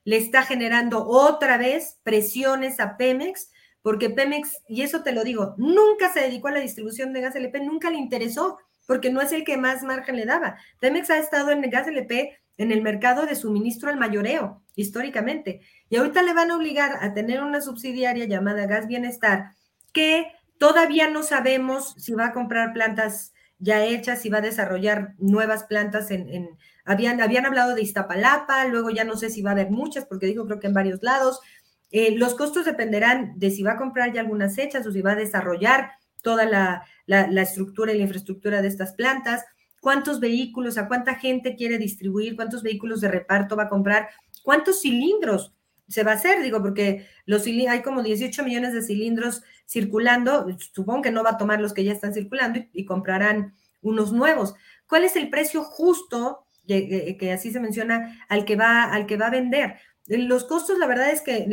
le 0.05 0.19
está 0.19 0.43
generando 0.43 1.05
otra 1.07 1.57
vez 1.57 1.99
presiones 2.03 2.79
a 2.79 2.97
Pemex, 2.97 3.51
porque 3.83 4.11
Pemex, 4.11 4.59
y 4.69 4.83
eso 4.83 5.03
te 5.03 5.13
lo 5.13 5.25
digo, 5.25 5.55
nunca 5.57 6.13
se 6.13 6.21
dedicó 6.21 6.49
a 6.49 6.53
la 6.53 6.61
distribución 6.61 7.13
de 7.13 7.23
gas 7.23 7.37
LP, 7.37 7.61
nunca 7.61 7.91
le 7.91 7.99
interesó, 7.99 8.59
porque 8.87 9.11
no 9.11 9.21
es 9.21 9.33
el 9.33 9.45
que 9.45 9.57
más 9.57 9.83
margen 9.83 10.17
le 10.17 10.25
daba. 10.25 10.57
Pemex 10.81 11.11
ha 11.11 11.19
estado 11.19 11.51
en 11.51 11.63
el 11.65 11.71
gas 11.71 11.87
LP 11.89 12.39
en 12.59 12.73
el 12.73 12.83
mercado 12.83 13.27
de 13.27 13.37
suministro 13.37 13.91
al 13.91 13.99
mayoreo, 13.99 14.63
históricamente. 14.75 15.61
Y 15.91 15.97
ahorita 15.97 16.23
le 16.23 16.33
van 16.33 16.51
a 16.51 16.57
obligar 16.57 17.05
a 17.05 17.13
tener 17.13 17.43
una 17.43 17.61
subsidiaria 17.61 18.25
llamada 18.25 18.67
Gas 18.67 18.87
Bienestar, 18.87 19.51
que 19.93 20.33
todavía 20.59 21.11
no 21.11 21.23
sabemos 21.23 21.95
si 21.99 22.15
va 22.15 22.27
a 22.27 22.33
comprar 22.33 22.73
plantas 22.73 23.33
ya 23.59 23.85
hechas, 23.85 24.21
si 24.21 24.29
va 24.29 24.39
a 24.39 24.43
desarrollar 24.43 25.15
nuevas 25.19 25.65
plantas 25.65 26.11
en, 26.11 26.49
habían, 26.85 27.21
habían 27.21 27.47
hablado 27.47 27.75
de 27.75 27.83
Iztapalapa, 27.83 28.65
luego 28.67 28.91
ya 28.91 29.05
no 29.05 29.17
sé 29.17 29.31
si 29.31 29.43
va 29.43 29.51
a 29.51 29.53
haber 29.53 29.71
muchas, 29.71 30.05
porque 30.07 30.27
dijo 30.27 30.45
creo 30.47 30.61
que 30.61 30.67
en 30.67 30.75
varios 30.75 31.03
lados. 31.03 31.41
Eh, 31.91 32.17
los 32.17 32.35
costos 32.35 32.65
dependerán 32.65 33.39
de 33.39 33.51
si 33.51 33.63
va 33.63 33.73
a 33.73 33.77
comprar 33.77 34.13
ya 34.13 34.21
algunas 34.21 34.59
hechas 34.59 34.87
o 34.87 34.93
si 34.93 35.03
va 35.03 35.13
a 35.13 35.17
desarrollar 35.17 35.93
toda 36.27 36.45
la, 36.45 36.83
la 37.07 37.43
estructura 37.43 37.93
y 37.93 37.99
la 37.99 38.03
infraestructura 38.03 38.63
de 38.63 38.69
estas 38.69 38.95
plantas 38.95 39.45
cuántos 39.87 40.19
vehículos, 40.19 40.79
a 40.79 40.89
cuánta 40.89 41.15
gente 41.15 41.55
quiere 41.55 41.79
distribuir, 41.79 42.35
cuántos 42.35 42.65
vehículos 42.65 43.01
de 43.01 43.07
reparto 43.07 43.55
va 43.55 43.65
a 43.65 43.69
comprar, 43.69 44.09
cuántos 44.43 44.81
cilindros 44.81 45.55
se 45.87 46.03
va 46.03 46.11
a 46.11 46.15
hacer, 46.17 46.43
digo, 46.43 46.61
porque 46.61 47.07
los 47.25 47.47
hay 47.47 47.83
como 47.83 48.03
18 48.03 48.43
millones 48.43 48.73
de 48.73 48.83
cilindros 48.83 49.45
circulando, 49.65 50.49
supongo 50.75 51.03
que 51.03 51.13
no 51.13 51.23
va 51.23 51.31
a 51.31 51.39
tomar 51.39 51.61
los 51.61 51.73
que 51.73 51.85
ya 51.85 51.93
están 51.93 52.13
circulando 52.13 52.59
y, 52.73 52.85
comprarán 52.85 53.55
unos 53.81 54.13
nuevos. 54.13 54.55
¿Cuál 54.89 55.05
es 55.05 55.15
el 55.15 55.31
precio 55.31 55.63
justo, 55.63 56.47
que, 56.67 57.31
así 57.33 57.53
se 57.53 57.61
menciona, 57.61 58.27
al 58.29 58.45
que, 58.45 58.57
va, 58.57 58.83
al 58.83 59.07
que 59.07 59.17
va 59.17 59.29
a 59.29 59.31
vender? 59.31 59.77
Los 60.09 60.45
costos, 60.45 60.79
la 60.79 60.87
verdad 60.87 61.11
es 61.11 61.21
que 61.21 61.49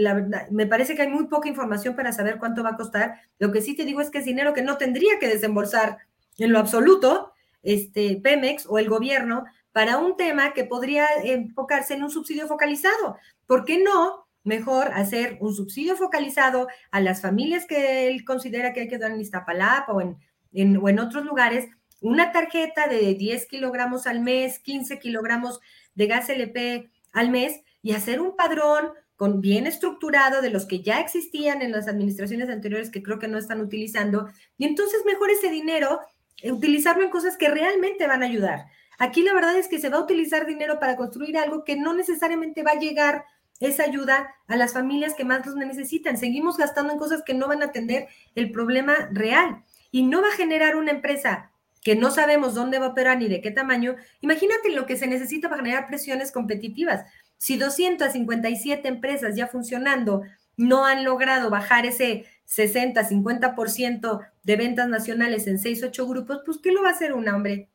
me 0.51 0.67
parece 0.67 0.95
que 0.95 1.01
hay 1.01 1.07
muy 1.07 1.25
poca 1.25 1.49
información 1.49 1.95
para 1.95 2.13
saber 2.13 2.37
cuánto 2.37 2.63
va 2.63 2.71
a 2.71 2.77
costar. 2.77 3.15
Lo 3.39 3.51
que 3.51 3.61
sí 3.61 3.75
te 3.75 3.85
digo 3.85 3.99
es 3.99 4.11
que 4.11 4.19
es 4.19 4.25
dinero 4.25 4.53
que 4.53 4.61
no 4.61 4.77
tendría 4.77 5.17
que 5.19 5.27
desembolsar 5.27 5.97
en 6.37 6.51
lo 6.51 6.59
absoluto 6.59 7.33
este, 7.63 8.19
Pemex 8.21 8.65
o 8.67 8.77
el 8.77 8.89
gobierno 8.89 9.45
para 9.71 9.97
un 9.97 10.15
tema 10.17 10.53
que 10.53 10.65
podría 10.65 11.07
enfocarse 11.23 11.95
en 11.95 12.03
un 12.03 12.11
subsidio 12.11 12.47
focalizado. 12.47 13.17
¿Por 13.47 13.65
qué 13.65 13.83
no? 13.83 14.27
Mejor 14.43 14.91
hacer 14.93 15.37
un 15.39 15.55
subsidio 15.55 15.95
focalizado 15.95 16.67
a 16.91 17.01
las 17.01 17.21
familias 17.21 17.65
que 17.65 18.07
él 18.07 18.23
considera 18.23 18.73
que 18.73 18.81
hay 18.81 18.87
que 18.87 18.99
dar 18.99 19.11
en 19.11 19.21
Iztapalapa 19.21 19.93
o 19.93 20.01
en, 20.01 20.77
o 20.77 20.89
en 20.89 20.99
otros 20.99 21.25
lugares, 21.25 21.69
una 22.01 22.31
tarjeta 22.31 22.87
de 22.87 23.15
10 23.15 23.47
kilogramos 23.47 24.05
al 24.05 24.19
mes, 24.19 24.59
15 24.59 24.99
kilogramos 24.99 25.59
de 25.95 26.07
gas 26.07 26.29
LP 26.29 26.91
al 27.13 27.29
mes 27.29 27.61
y 27.83 27.91
hacer 27.91 28.19
un 28.19 28.35
padrón 28.35 28.93
con 29.15 29.41
bien 29.41 29.67
estructurado 29.67 30.41
de 30.41 30.49
los 30.49 30.65
que 30.65 30.81
ya 30.81 30.99
existían 30.99 31.61
en 31.61 31.71
las 31.71 31.87
administraciones 31.87 32.49
anteriores 32.49 32.89
que 32.89 33.03
creo 33.03 33.19
que 33.19 33.27
no 33.27 33.37
están 33.37 33.61
utilizando. 33.61 34.27
Y 34.57 34.65
entonces 34.65 35.01
mejor 35.05 35.29
ese 35.29 35.49
dinero 35.49 35.99
utilizarlo 36.43 37.03
en 37.03 37.11
cosas 37.11 37.37
que 37.37 37.49
realmente 37.49 38.07
van 38.07 38.23
a 38.23 38.25
ayudar. 38.25 38.65
Aquí 38.97 39.21
la 39.21 39.33
verdad 39.33 39.55
es 39.55 39.67
que 39.67 39.79
se 39.79 39.89
va 39.89 39.97
a 39.97 40.03
utilizar 40.03 40.45
dinero 40.45 40.79
para 40.79 40.97
construir 40.97 41.37
algo 41.37 41.63
que 41.63 41.75
no 41.75 41.93
necesariamente 41.93 42.63
va 42.63 42.71
a 42.71 42.79
llegar 42.79 43.25
esa 43.59 43.83
ayuda 43.83 44.33
a 44.47 44.55
las 44.55 44.73
familias 44.73 45.13
que 45.13 45.25
más 45.25 45.45
los 45.45 45.55
necesitan. 45.55 46.17
Seguimos 46.17 46.57
gastando 46.57 46.93
en 46.93 46.99
cosas 46.99 47.23
que 47.23 47.33
no 47.33 47.47
van 47.47 47.61
a 47.61 47.67
atender 47.67 48.07
el 48.35 48.51
problema 48.51 49.09
real 49.11 49.63
y 49.91 50.03
no 50.03 50.21
va 50.21 50.29
a 50.29 50.35
generar 50.35 50.75
una 50.75 50.91
empresa 50.91 51.51
que 51.83 51.95
no 51.95 52.11
sabemos 52.11 52.53
dónde 52.53 52.79
va 52.79 52.87
a 52.87 52.89
operar 52.89 53.17
ni 53.17 53.27
de 53.27 53.41
qué 53.41 53.51
tamaño. 53.51 53.95
Imagínate 54.21 54.69
lo 54.69 54.85
que 54.85 54.97
se 54.97 55.07
necesita 55.07 55.49
para 55.49 55.61
generar 55.61 55.87
presiones 55.87 56.31
competitivas. 56.31 57.05
Si 57.43 57.57
257 57.57 58.87
empresas 58.87 59.35
ya 59.35 59.47
funcionando 59.47 60.21
no 60.55 60.85
han 60.85 61.03
logrado 61.03 61.49
bajar 61.49 61.85
ese 61.85 62.23
60, 62.45 63.09
50% 63.09 64.19
de 64.43 64.55
ventas 64.55 64.87
nacionales 64.87 65.45
en 65.47 65.59
6, 65.59 65.83
8 65.83 66.07
grupos, 66.07 66.39
pues 66.45 66.59
¿qué 66.63 66.71
lo 66.71 66.81
va 66.81 66.87
a 66.87 66.91
hacer 66.93 67.11
un 67.11 67.27
hombre? 67.27 67.67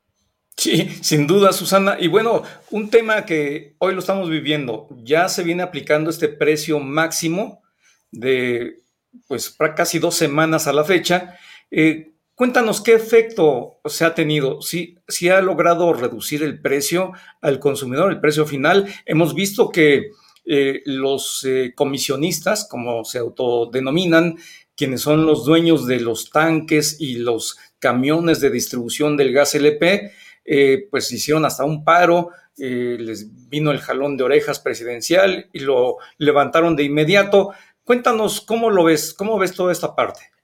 Sí, 0.56 0.88
sin 1.02 1.26
duda, 1.26 1.52
Susana. 1.52 1.98
Y 2.00 2.08
bueno, 2.08 2.44
un 2.70 2.88
tema 2.88 3.26
que 3.26 3.74
hoy 3.76 3.92
lo 3.92 3.98
estamos 3.98 4.30
viviendo, 4.30 4.88
ya 5.02 5.28
se 5.28 5.42
viene 5.42 5.62
aplicando 5.62 6.08
este 6.08 6.28
precio 6.28 6.80
máximo 6.80 7.62
de 8.10 8.80
pues 9.26 9.54
casi 9.76 9.98
dos 9.98 10.14
semanas 10.14 10.66
a 10.66 10.72
la 10.72 10.84
fecha. 10.84 11.36
Eh, 11.70 12.14
cuéntanos 12.38 12.80
qué 12.80 12.94
efecto 12.94 13.80
se 13.84 14.04
ha 14.04 14.14
tenido, 14.14 14.62
si, 14.62 14.96
ha 15.28 15.40
logrado 15.40 15.92
reducir 15.92 16.44
el 16.44 16.60
precio 16.60 17.12
al 17.40 17.58
consumidor, 17.58 18.12
el 18.12 18.20
precio 18.20 18.46
final. 18.46 18.86
Hemos 19.06 19.34
visto 19.34 19.70
que 19.70 20.12
eh, 20.46 20.80
los 20.84 21.44
eh, 21.44 21.72
comisionistas, 21.74 22.68
como 22.70 23.04
se 23.04 23.18
autodenominan, 23.18 24.36
quienes 24.76 25.00
son 25.00 25.26
los 25.26 25.44
dueños 25.44 25.88
de 25.88 25.98
los 25.98 26.30
tanques 26.30 27.00
y 27.00 27.16
los 27.16 27.58
camiones 27.80 28.40
de 28.40 28.50
distribución 28.50 29.16
del 29.16 29.32
gas 29.32 29.56
LP, 29.56 30.12
eh, 30.44 30.86
pues 30.92 31.10
hicieron 31.10 31.44
hasta 31.44 31.64
un 31.64 31.82
paro, 31.84 32.30
les 32.56 33.48
vino 33.48 33.72
el 33.72 33.80
jalón 33.80 34.16
de 34.16 34.24
orejas 34.24 34.60
presidencial 34.60 35.48
y 35.52 35.58
lo 35.60 35.96
levantaron 36.18 36.76
de 36.76 36.84
inmediato. 36.84 37.50
Cuéntanos 37.82 38.40
cómo 38.40 38.70
lo 38.70 38.84
ves, 38.84 39.12
cómo 39.12 39.38
ves 39.38 39.54
toda 39.54 39.72
esta 39.72 39.96
parte. 39.96 40.37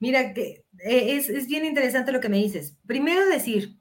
Mira, 0.00 0.34
que 0.34 0.64
es, 0.78 1.28
es 1.28 1.46
bien 1.46 1.64
interesante 1.64 2.12
lo 2.12 2.20
que 2.20 2.28
me 2.28 2.38
dices. 2.38 2.76
Primero 2.86 3.26
decir, 3.26 3.78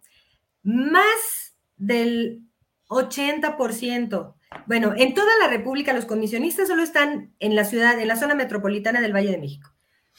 más 0.64 1.56
del 1.78 2.44
80% 2.88 4.36
bueno, 4.68 4.94
en 4.96 5.14
toda 5.14 5.32
la 5.42 5.48
República 5.48 5.94
los 5.94 6.06
comisionistas 6.06 6.68
solo 6.68 6.84
están 6.84 7.34
en 7.40 7.56
la 7.56 7.66
ciudad, 7.66 8.00
en 8.00 8.08
la 8.08 8.16
zona 8.16 8.36
metropolitana 8.36 9.02
del 9.02 9.14
Valle 9.14 9.32
de 9.32 9.40
México, 9.40 9.70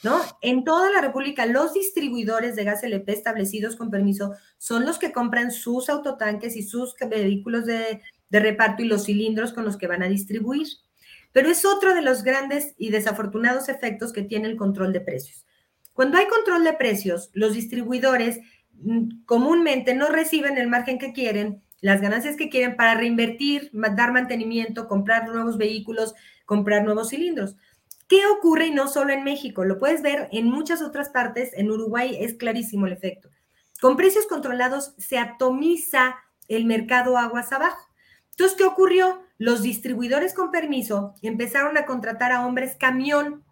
¿no? 0.03 0.21
En 0.41 0.63
toda 0.63 0.91
la 0.91 1.01
República 1.01 1.45
los 1.45 1.73
distribuidores 1.73 2.55
de 2.55 2.63
gas 2.63 2.83
LP 2.83 3.11
establecidos 3.11 3.75
con 3.75 3.89
permiso 3.89 4.33
son 4.57 4.85
los 4.85 4.99
que 4.99 5.11
compran 5.11 5.51
sus 5.51 5.89
autotanques 5.89 6.55
y 6.55 6.63
sus 6.63 6.95
vehículos 7.09 7.65
de 7.65 8.01
reparto 8.29 8.83
y 8.83 8.87
los 8.87 9.05
cilindros 9.05 9.53
con 9.53 9.65
los 9.65 9.77
que 9.77 9.87
van 9.87 10.03
a 10.03 10.07
distribuir. 10.09 10.67
Pero 11.31 11.49
es 11.49 11.65
otro 11.65 11.93
de 11.93 12.01
los 12.01 12.23
grandes 12.23 12.75
y 12.77 12.91
desafortunados 12.91 13.67
efectos 13.67 14.13
que 14.13 14.23
tiene 14.23 14.47
el 14.47 14.57
control 14.57 14.93
de 14.93 15.01
precios. 15.01 15.44
Cuando 15.95 16.19
hay 16.19 16.27
control 16.27 16.63
de 16.63 16.73
precios, 16.73 17.31
los 17.33 17.53
distribuidores 17.53 18.41
mm, 18.73 19.23
comúnmente 19.25 19.95
no 19.95 20.09
reciben 20.09 20.59
el 20.59 20.67
margen 20.67 20.99
que 20.99 21.13
quieren 21.13 21.63
las 21.85 22.01
ganancias 22.01 22.35
que 22.35 22.49
quieren 22.49 22.75
para 22.75 22.95
reinvertir, 22.95 23.69
dar 23.95 24.11
mantenimiento, 24.11 24.87
comprar 24.87 25.27
nuevos 25.27 25.57
vehículos, 25.57 26.15
comprar 26.45 26.83
nuevos 26.83 27.09
cilindros. 27.09 27.57
¿Qué 28.07 28.25
ocurre 28.25 28.67
y 28.67 28.71
no 28.71 28.87
solo 28.87 29.13
en 29.13 29.23
México? 29.23 29.65
Lo 29.65 29.77
puedes 29.77 30.01
ver 30.01 30.27
en 30.31 30.47
muchas 30.47 30.81
otras 30.81 31.09
partes. 31.09 31.51
En 31.53 31.69
Uruguay 31.69 32.17
es 32.19 32.33
clarísimo 32.33 32.87
el 32.87 32.93
efecto. 32.93 33.29
Con 33.81 33.97
precios 33.97 34.25
controlados 34.25 34.95
se 34.97 35.19
atomiza 35.19 36.15
el 36.47 36.65
mercado 36.65 37.19
aguas 37.19 37.51
abajo. 37.51 37.87
Entonces, 38.31 38.57
¿qué 38.57 38.63
ocurrió? 38.63 39.21
Los 39.37 39.61
distribuidores 39.61 40.33
con 40.33 40.49
permiso 40.49 41.13
empezaron 41.21 41.77
a 41.77 41.85
contratar 41.85 42.31
a 42.31 42.47
hombres 42.47 42.75
camión 42.79 43.43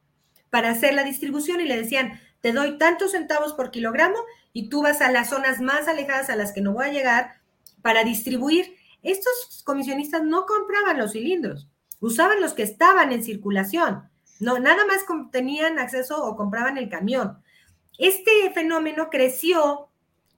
para 0.49 0.71
hacer 0.71 0.95
la 0.95 1.03
distribución 1.03 1.62
y 1.62 1.65
le 1.65 1.77
decían, 1.77 2.19
te 2.43 2.51
doy 2.51 2.77
tantos 2.77 3.12
centavos 3.12 3.53
por 3.53 3.71
kilogramo 3.71 4.17
y 4.51 4.67
tú 4.67 4.82
vas 4.82 4.99
a 4.99 5.10
las 5.10 5.29
zonas 5.29 5.62
más 5.62 5.88
alejadas 5.88 6.29
a 6.29 6.36
las 6.36 6.51
que 6.51 6.60
no 6.60 6.73
voy 6.73 6.88
a 6.88 6.91
llegar 6.91 7.36
para 7.82 8.03
distribuir. 8.03 8.75
Estos 9.01 9.63
comisionistas 9.63 10.23
no 10.23 10.45
compraban 10.45 10.97
los 10.97 11.13
cilindros, 11.13 11.69
usaban 12.01 12.41
los 12.41 12.53
que 12.53 12.63
estaban 12.63 13.13
en 13.13 13.23
circulación. 13.23 14.10
No, 14.41 14.60
nada 14.60 14.86
más 14.86 15.06
tenían 15.32 15.79
acceso 15.79 16.21
o 16.21 16.36
compraban 16.36 16.77
el 16.77 16.89
camión. 16.89 17.41
Este 17.97 18.51
fenómeno 18.53 19.10
creció 19.10 19.88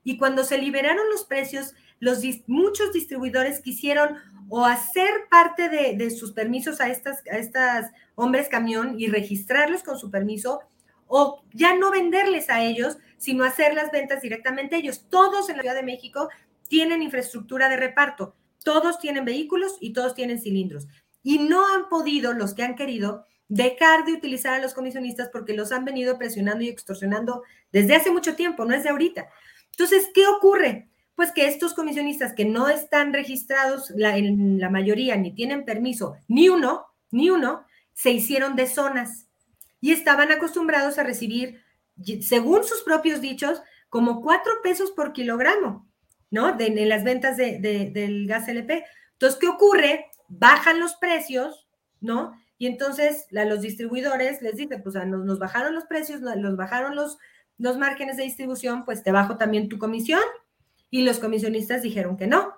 y 0.04 0.16
cuando 0.16 0.44
se 0.44 0.58
liberaron 0.58 1.10
los 1.10 1.24
precios, 1.24 1.74
los, 1.98 2.20
muchos 2.46 2.92
distribuidores 2.92 3.58
quisieron 3.58 4.14
o 4.48 4.64
hacer 4.64 5.10
parte 5.28 5.68
de, 5.68 6.10
sus 6.10 6.30
permisos 6.30 6.80
a 6.80 6.88
estas, 6.88 7.24
a 7.32 7.38
estas 7.38 7.90
hombres 8.14 8.48
camión 8.48 8.94
y 8.96 9.08
registrarlos 9.08 9.82
con 9.82 9.98
su 9.98 10.08
permiso, 10.08 10.60
o 11.06 11.42
ya 11.52 11.74
no 11.74 11.90
venderles 11.90 12.50
a 12.50 12.62
ellos, 12.62 12.98
sino 13.18 13.44
hacer 13.44 13.74
las 13.74 13.90
ventas 13.90 14.22
directamente 14.22 14.76
ellos. 14.76 15.06
Todos 15.08 15.48
en 15.48 15.56
la 15.56 15.62
Ciudad 15.62 15.76
de 15.76 15.82
México 15.82 16.28
tienen 16.68 17.02
infraestructura 17.02 17.68
de 17.68 17.76
reparto, 17.76 18.34
todos 18.64 18.98
tienen 18.98 19.24
vehículos 19.24 19.76
y 19.80 19.92
todos 19.92 20.14
tienen 20.14 20.40
cilindros. 20.40 20.86
Y 21.22 21.38
no 21.38 21.66
han 21.74 21.88
podido, 21.88 22.32
los 22.32 22.54
que 22.54 22.62
han 22.62 22.74
querido, 22.74 23.26
dejar 23.48 24.04
de 24.04 24.12
utilizar 24.12 24.54
a 24.54 24.58
los 24.62 24.74
comisionistas 24.74 25.28
porque 25.32 25.54
los 25.54 25.72
han 25.72 25.84
venido 25.84 26.18
presionando 26.18 26.64
y 26.64 26.68
extorsionando 26.68 27.42
desde 27.70 27.94
hace 27.94 28.10
mucho 28.10 28.34
tiempo, 28.34 28.64
no 28.64 28.74
es 28.74 28.82
de 28.82 28.90
ahorita. 28.90 29.28
Entonces, 29.70 30.08
¿qué 30.14 30.26
ocurre? 30.26 30.88
Pues 31.14 31.32
que 31.32 31.46
estos 31.46 31.74
comisionistas 31.74 32.32
que 32.34 32.44
no 32.44 32.68
están 32.68 33.12
registrados 33.12 33.90
en 33.90 34.58
la 34.58 34.68
mayoría, 34.68 35.16
ni 35.16 35.32
tienen 35.32 35.64
permiso, 35.64 36.16
ni 36.28 36.48
uno, 36.48 36.86
ni 37.10 37.30
uno, 37.30 37.64
se 37.92 38.10
hicieron 38.10 38.56
de 38.56 38.66
zonas 38.66 39.25
y 39.80 39.92
estaban 39.92 40.30
acostumbrados 40.32 40.98
a 40.98 41.02
recibir, 41.02 41.62
según 42.20 42.64
sus 42.64 42.82
propios 42.82 43.20
dichos, 43.20 43.62
como 43.88 44.20
cuatro 44.20 44.52
pesos 44.62 44.90
por 44.90 45.12
kilogramo, 45.12 45.88
¿no? 46.30 46.52
De, 46.52 46.70
las 46.86 47.04
ventas 47.04 47.36
del 47.36 48.26
gas 48.26 48.48
LP. 48.48 48.84
Entonces, 49.12 49.38
¿qué 49.38 49.48
ocurre? 49.48 50.06
Bajan 50.28 50.80
los 50.80 50.96
precios, 50.96 51.68
¿no? 52.00 52.32
Y 52.58 52.66
entonces 52.66 53.26
los 53.30 53.60
distribuidores 53.60 54.42
les 54.42 54.56
dicen, 54.56 54.82
pues 54.82 54.94
nos, 54.94 55.24
nos 55.24 55.38
bajaron 55.38 55.74
los 55.74 55.84
precios, 55.84 56.20
nos 56.20 56.56
bajaron 56.56 56.96
los, 56.96 57.18
los 57.58 57.78
márgenes 57.78 58.16
de 58.16 58.24
distribución, 58.24 58.84
pues 58.84 59.02
te 59.02 59.12
bajo 59.12 59.36
también 59.36 59.68
tu 59.68 59.78
comisión. 59.78 60.22
Y 60.90 61.02
los 61.02 61.18
comisionistas 61.18 61.82
dijeron 61.82 62.16
que 62.16 62.26
no. 62.26 62.54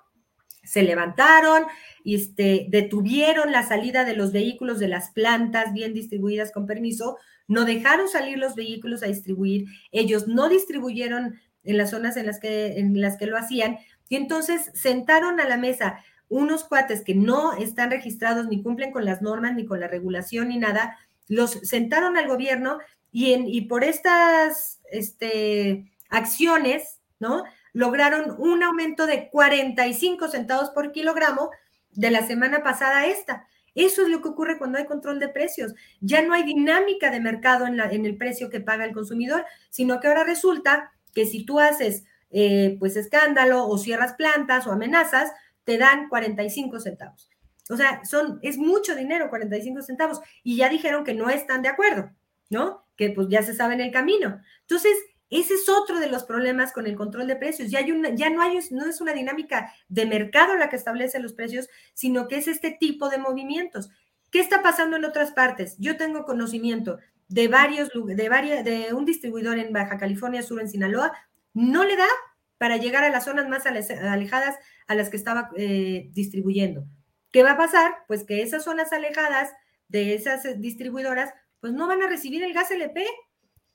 Se 0.63 0.83
levantaron, 0.83 1.65
este, 2.05 2.67
detuvieron 2.69 3.53
la 3.53 3.67
salida 3.67 4.05
de 4.05 4.15
los 4.15 4.33
vehículos 4.33 4.79
de 4.79 4.89
las 4.89 5.11
plantas 5.11 5.73
bien 5.73 5.95
distribuidas 5.95 6.53
con 6.53 6.67
permiso, 6.67 7.17
no 7.47 7.65
dejaron 7.65 8.09
salir 8.09 8.39
los 8.39 8.55
vehículos 8.55 9.03
a 9.03 9.07
distribuir, 9.07 9.67
ellos 9.93 10.29
no 10.29 10.49
distribuyeron 10.49 11.41
en 11.65 11.79
las 11.79 11.91
zonas 11.91 12.17
en 12.17 12.27
las 12.27 12.39
que, 12.39 12.79
en 12.79 13.01
las 13.01 13.17
que 13.17 13.27
lo 13.27 13.37
hacían, 13.37 13.79
y 14.09 14.17
entonces 14.17 14.71
sentaron 14.75 15.41
a 15.41 15.49
la 15.49 15.57
mesa 15.57 15.99
unos 16.29 16.65
cuates 16.65 17.03
que 17.03 17.15
no 17.15 17.55
están 17.55 17.91
registrados 17.91 18.49
ni 18.49 18.63
cumplen 18.63 18.93
con 18.93 19.05
las 19.05 19.23
normas, 19.23 19.55
ni 19.55 19.65
con 19.65 19.81
la 19.81 19.89
regulación, 19.89 20.49
ni 20.49 20.59
nada, 20.59 20.99
los 21.27 21.53
sentaron 21.53 22.17
al 22.17 22.29
gobierno 22.29 22.79
y, 23.11 23.33
en, 23.33 23.49
y 23.49 23.63
por 23.63 23.85
estas 23.85 24.81
este, 24.91 25.91
acciones, 26.11 27.01
¿no? 27.19 27.45
Lograron 27.73 28.37
un 28.39 28.63
aumento 28.63 29.07
de 29.07 29.29
45 29.31 30.29
centavos 30.29 30.71
por 30.71 30.93
kilogramo 30.93 31.51
de 31.93 32.11
la 32.11 32.27
semana 32.27 32.63
pasada 32.63 32.99
a 32.99 33.07
esta. 33.07 33.47
Eso 33.75 34.03
es 34.03 34.09
lo 34.09 34.23
que 34.23 34.29
ocurre 34.29 34.59
cuando 34.59 34.79
hay 34.79 34.87
control 34.87 35.21
de 35.21 35.29
precios. 35.29 35.75
Ya 36.01 36.23
no 36.23 36.35
hay 36.35 36.43
dinámica 36.43 37.11
de 37.11 37.21
mercado 37.21 37.67
en, 37.67 38.07
el 38.07 38.17
precio 38.17 38.51
que 38.51 38.61
paga 38.61 38.85
el 38.85 38.93
consumidor, 38.93 39.45
sino 39.71 40.01
que 40.01 40.09
ahora 40.09 40.25
resulta 40.25 40.93
que 41.15 41.27
si 41.27 41.45
tú 41.45 41.61
haces 41.61 42.05
eh, 42.31 42.77
pues 42.79 42.97
escándalo 42.97 43.67
o 43.67 43.79
cierras 43.79 44.15
plantas 44.15 44.67
o 44.67 44.73
amenazas, 44.73 45.31
te 45.65 45.79
dan 45.79 46.09
45 46.09 46.81
centavos. 46.81 47.31
O 47.71 47.77
sea, 47.77 48.05
son, 48.05 48.39
es 48.43 48.59
mucho 48.59 48.95
dinero, 48.95 49.29
45 49.29 49.83
centavos. 49.83 50.21
Y 50.43 50.57
ya 50.57 50.69
dijeron 50.69 51.05
que 51.05 51.15
no 51.15 51.29
están 51.31 51.63
de 51.63 51.69
acuerdo, 51.69 52.11
¿no? 52.51 52.87
Que 52.97 53.11
pues 53.11 53.29
ya 53.29 53.43
se 53.43 53.55
sabe 53.55 53.75
en 53.75 53.83
el 53.83 53.93
camino. 53.93 54.41
Entonces, 54.63 54.93
ese 55.31 55.55
es 55.55 55.69
otro 55.69 56.01
de 56.01 56.09
los 56.09 56.25
problemas 56.25 56.73
con 56.73 56.87
el 56.87 56.97
control 56.97 57.27
de 57.27 57.37
precios. 57.37 57.71
Ya, 57.71 57.81
hay 57.81 57.93
una, 57.93 58.11
ya 58.15 58.31
no, 58.31 58.43
hay, 58.43 58.59
no 58.71 58.87
es 58.87 59.01
una 59.01 59.13
dinámica 59.13 59.73
de 59.89 60.07
mercado 60.07 60.57
la 60.57 60.69
que 60.71 60.77
establece 60.77 61.21
los 61.21 61.35
precios, 61.35 61.69
sino 61.95 62.29
que 62.29 62.37
es 62.37 62.49
este 62.49 62.71
tipo 62.71 63.09
de 63.09 63.19
movimientos. 63.19 63.91
¿Qué 64.31 64.41
está 64.41 64.63
pasando 64.63 64.97
en 64.97 65.05
otras 65.05 65.33
partes? 65.33 65.77
Yo 65.79 65.97
tengo 65.97 66.25
conocimiento 66.25 66.99
de 67.29 67.49
varios, 67.49 67.91
de, 67.93 68.29
varias, 68.29 68.65
de 68.65 68.93
un 68.95 69.05
distribuidor 69.05 69.59
en 69.59 69.73
Baja 69.73 69.99
California 69.99 70.43
Sur, 70.43 70.61
en 70.61 70.69
Sinaloa, 70.69 71.13
no 71.53 71.85
le 71.85 71.97
da 71.97 72.09
para 72.57 72.77
llegar 72.77 73.05
a 73.05 73.11
las 73.11 73.25
zonas 73.25 73.49
más 73.49 73.67
alejadas 73.67 74.57
a 74.87 74.95
las 74.95 75.11
que 75.11 75.17
estaba 75.17 75.51
eh, 75.57 76.09
distribuyendo. 76.13 76.85
¿Qué 77.31 77.43
va 77.43 77.53
a 77.53 77.57
pasar? 77.57 77.93
Pues 78.07 78.25
que 78.25 78.43
esas 78.43 78.65
zonas 78.65 78.93
alejadas 78.93 79.51
de 79.89 80.15
esas 80.15 80.45
eh, 80.45 80.55
distribuidoras, 80.59 81.33
pues 81.61 81.73
no 81.73 81.87
van 81.87 82.03
a 82.03 82.09
recibir 82.09 82.43
el 82.43 82.55
gas 82.55 82.71
LP. 82.71 83.07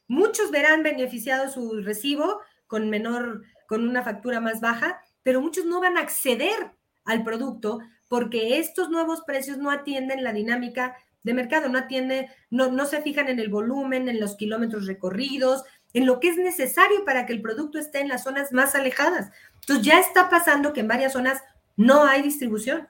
Muchos 0.07 0.51
verán 0.51 0.83
beneficiado 0.83 1.49
su 1.49 1.81
recibo 1.81 2.41
con 2.67 2.89
menor, 2.89 3.43
con 3.67 3.87
una 3.87 4.03
factura 4.03 4.39
más 4.39 4.61
baja, 4.61 5.01
pero 5.23 5.41
muchos 5.41 5.65
no 5.65 5.79
van 5.79 5.97
a 5.97 6.01
acceder 6.01 6.71
al 7.05 7.23
producto 7.23 7.79
porque 8.09 8.59
estos 8.59 8.89
nuevos 8.89 9.21
precios 9.21 9.57
no 9.57 9.71
atienden 9.71 10.23
la 10.23 10.33
dinámica 10.33 10.95
de 11.23 11.33
mercado, 11.33 11.69
no 11.69 11.79
atiende, 11.79 12.29
no, 12.49 12.69
no 12.71 12.85
se 12.85 13.01
fijan 13.01 13.29
en 13.29 13.39
el 13.39 13.49
volumen, 13.49 14.09
en 14.09 14.19
los 14.19 14.35
kilómetros 14.35 14.85
recorridos, 14.85 15.63
en 15.93 16.05
lo 16.05 16.19
que 16.19 16.29
es 16.29 16.37
necesario 16.37 17.05
para 17.05 17.25
que 17.25 17.33
el 17.33 17.41
producto 17.41 17.79
esté 17.79 18.01
en 18.01 18.09
las 18.09 18.23
zonas 18.23 18.51
más 18.51 18.75
alejadas. 18.75 19.31
Entonces 19.61 19.85
ya 19.85 19.99
está 19.99 20.29
pasando 20.29 20.73
que 20.73 20.81
en 20.81 20.87
varias 20.87 21.13
zonas 21.13 21.41
no 21.77 22.03
hay 22.03 22.21
distribución. 22.21 22.87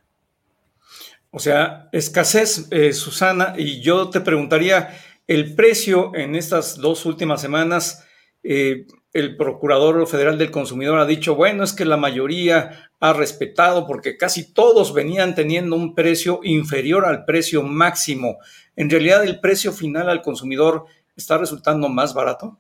O 1.30 1.40
sea, 1.40 1.90
escasez, 1.92 2.68
eh, 2.72 2.94
Susana, 2.94 3.54
y 3.58 3.82
yo 3.82 4.10
te 4.10 4.22
preguntaría, 4.22 4.90
el 5.28 5.56
precio 5.56 6.14
en 6.16 6.36
estas 6.36 6.78
dos 6.78 7.06
últimas 7.06 7.42
semanas, 7.42 8.06
eh, 8.44 8.88
el 9.14 9.38
Procurador 9.38 10.06
Federal 10.08 10.38
del 10.38 10.52
Consumidor 10.52 11.00
ha 11.00 11.06
dicho, 11.06 11.36
bueno, 11.36 11.64
es 11.64 11.74
que 11.74 11.86
la 11.86 11.98
mayoría 11.98 12.90
ha 13.00 13.14
respetado 13.14 13.86
porque 13.86 14.18
casi 14.18 14.54
todos 14.54 14.94
venían 14.94 15.36
teniendo 15.36 15.76
un 15.76 15.94
precio 15.94 16.40
inferior 16.44 17.06
al 17.06 17.24
precio 17.26 17.62
máximo. 17.62 18.38
¿En 18.76 18.90
realidad 18.90 19.24
el 19.24 19.40
precio 19.40 19.72
final 19.72 20.10
al 20.10 20.24
consumidor 20.24 20.86
está 21.16 21.38
resultando 21.38 21.90
más 21.90 22.14
barato? 22.14 22.60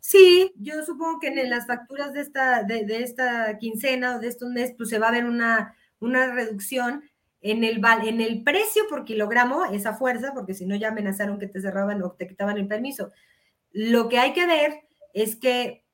Sí, 0.00 0.52
yo 0.56 0.84
supongo 0.84 1.18
que 1.18 1.28
en 1.28 1.50
las 1.50 1.66
facturas 1.66 2.12
de 2.12 2.20
esta, 2.20 2.62
de, 2.62 2.84
esta 3.02 3.58
quincena 3.58 4.16
o 4.16 4.20
de 4.20 4.28
estos 4.28 4.48
meses, 4.50 4.74
pues 4.76 4.88
se 4.88 5.00
va 5.00 5.08
a 5.08 5.12
ver 5.12 5.24
una, 5.24 5.74
una 5.98 6.32
reducción 6.32 7.02
en 7.40 7.64
el, 7.64 7.80
en 8.04 8.20
el 8.20 8.42
precio 8.42 8.84
por 8.88 9.04
kilogramo, 9.04 9.64
esa 9.66 9.94
fuerza, 9.94 10.32
porque 10.34 10.54
si 10.54 10.66
no 10.66 10.76
ya 10.76 10.88
amenazaron 10.88 11.38
que 11.38 11.46
te 11.46 11.60
cerraban 11.60 12.02
o 12.02 12.12
te 12.12 12.26
quitaban 12.26 12.58
el 12.58 12.66
permiso. 12.66 13.12
Lo 13.72 14.08
que 14.08 14.18
hay 14.18 14.32
que 14.32 14.46
ver 14.46 14.80
es 15.12 15.36
que, 15.36 15.84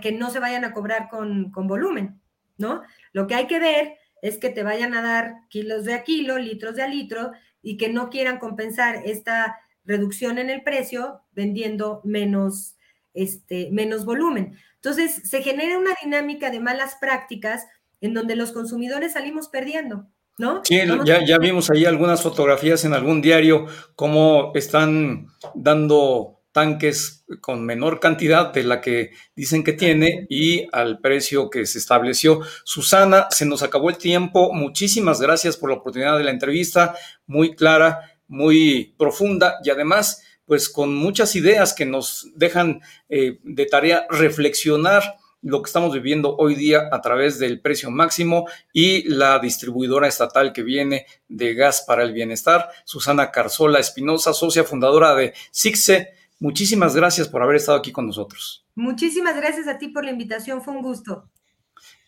que 0.00 0.12
no 0.12 0.30
se 0.30 0.38
vayan 0.38 0.64
a 0.64 0.72
cobrar 0.72 1.08
con, 1.08 1.50
con 1.50 1.66
volumen, 1.66 2.20
¿no? 2.58 2.82
Lo 3.12 3.26
que 3.26 3.34
hay 3.34 3.46
que 3.46 3.58
ver 3.58 3.96
es 4.20 4.38
que 4.38 4.50
te 4.50 4.62
vayan 4.62 4.94
a 4.94 5.02
dar 5.02 5.34
kilos 5.48 5.84
de 5.84 5.94
a 5.94 6.04
kilo, 6.04 6.38
litros 6.38 6.76
de 6.76 6.82
a 6.82 6.88
litro, 6.88 7.32
y 7.60 7.76
que 7.76 7.88
no 7.88 8.10
quieran 8.10 8.38
compensar 8.38 9.02
esta 9.04 9.58
reducción 9.84 10.38
en 10.38 10.50
el 10.50 10.62
precio 10.62 11.22
vendiendo 11.32 12.00
menos 12.04 12.76
este, 13.14 13.68
menos 13.70 14.04
volumen. 14.04 14.56
Entonces, 14.76 15.28
se 15.28 15.42
genera 15.42 15.78
una 15.78 15.94
dinámica 16.02 16.50
de 16.50 16.60
malas 16.60 16.96
prácticas 16.96 17.66
en 18.00 18.14
donde 18.14 18.36
los 18.36 18.52
consumidores 18.52 19.12
salimos 19.12 19.48
perdiendo. 19.48 20.08
¿No? 20.38 20.62
Sí, 20.64 20.80
ya, 21.04 21.24
ya, 21.24 21.38
vimos 21.38 21.70
ahí 21.70 21.84
algunas 21.84 22.22
fotografías 22.22 22.84
en 22.84 22.94
algún 22.94 23.20
diario, 23.20 23.66
cómo 23.94 24.52
están 24.54 25.26
dando 25.54 26.42
tanques 26.52 27.24
con 27.40 27.64
menor 27.64 27.98
cantidad 27.98 28.52
de 28.52 28.62
la 28.62 28.80
que 28.80 29.12
dicen 29.34 29.64
que 29.64 29.72
tiene 29.72 30.26
y 30.28 30.68
al 30.72 31.00
precio 31.00 31.50
que 31.50 31.66
se 31.66 31.78
estableció. 31.78 32.40
Susana, 32.64 33.26
se 33.30 33.46
nos 33.46 33.62
acabó 33.62 33.90
el 33.90 33.96
tiempo. 33.96 34.52
Muchísimas 34.52 35.20
gracias 35.20 35.56
por 35.56 35.70
la 35.70 35.76
oportunidad 35.76 36.18
de 36.18 36.24
la 36.24 36.30
entrevista, 36.30 36.94
muy 37.26 37.54
clara, 37.54 38.12
muy 38.28 38.94
profunda 38.98 39.56
y 39.64 39.70
además 39.70 40.22
pues 40.44 40.68
con 40.68 40.94
muchas 40.94 41.34
ideas 41.36 41.72
que 41.72 41.86
nos 41.86 42.30
dejan 42.34 42.80
eh, 43.08 43.38
de 43.42 43.66
tarea 43.66 44.06
reflexionar 44.10 45.02
lo 45.42 45.60
que 45.60 45.68
estamos 45.68 45.92
viviendo 45.92 46.36
hoy 46.36 46.54
día 46.54 46.88
a 46.90 47.00
través 47.00 47.38
del 47.38 47.60
precio 47.60 47.90
máximo 47.90 48.48
y 48.72 49.08
la 49.08 49.38
distribuidora 49.40 50.06
estatal 50.06 50.52
que 50.52 50.62
viene 50.62 51.06
de 51.28 51.54
Gas 51.54 51.84
para 51.86 52.04
el 52.04 52.12
Bienestar, 52.12 52.68
Susana 52.84 53.30
Carzola 53.30 53.80
Espinosa, 53.80 54.32
socia 54.32 54.64
fundadora 54.64 55.14
de 55.14 55.34
SIXE. 55.50 56.14
Muchísimas 56.38 56.94
gracias 56.94 57.28
por 57.28 57.42
haber 57.42 57.56
estado 57.56 57.78
aquí 57.78 57.92
con 57.92 58.06
nosotros. 58.06 58.64
Muchísimas 58.74 59.36
gracias 59.36 59.68
a 59.68 59.78
ti 59.78 59.88
por 59.88 60.04
la 60.04 60.12
invitación, 60.12 60.62
fue 60.62 60.74
un 60.74 60.82
gusto. 60.82 61.28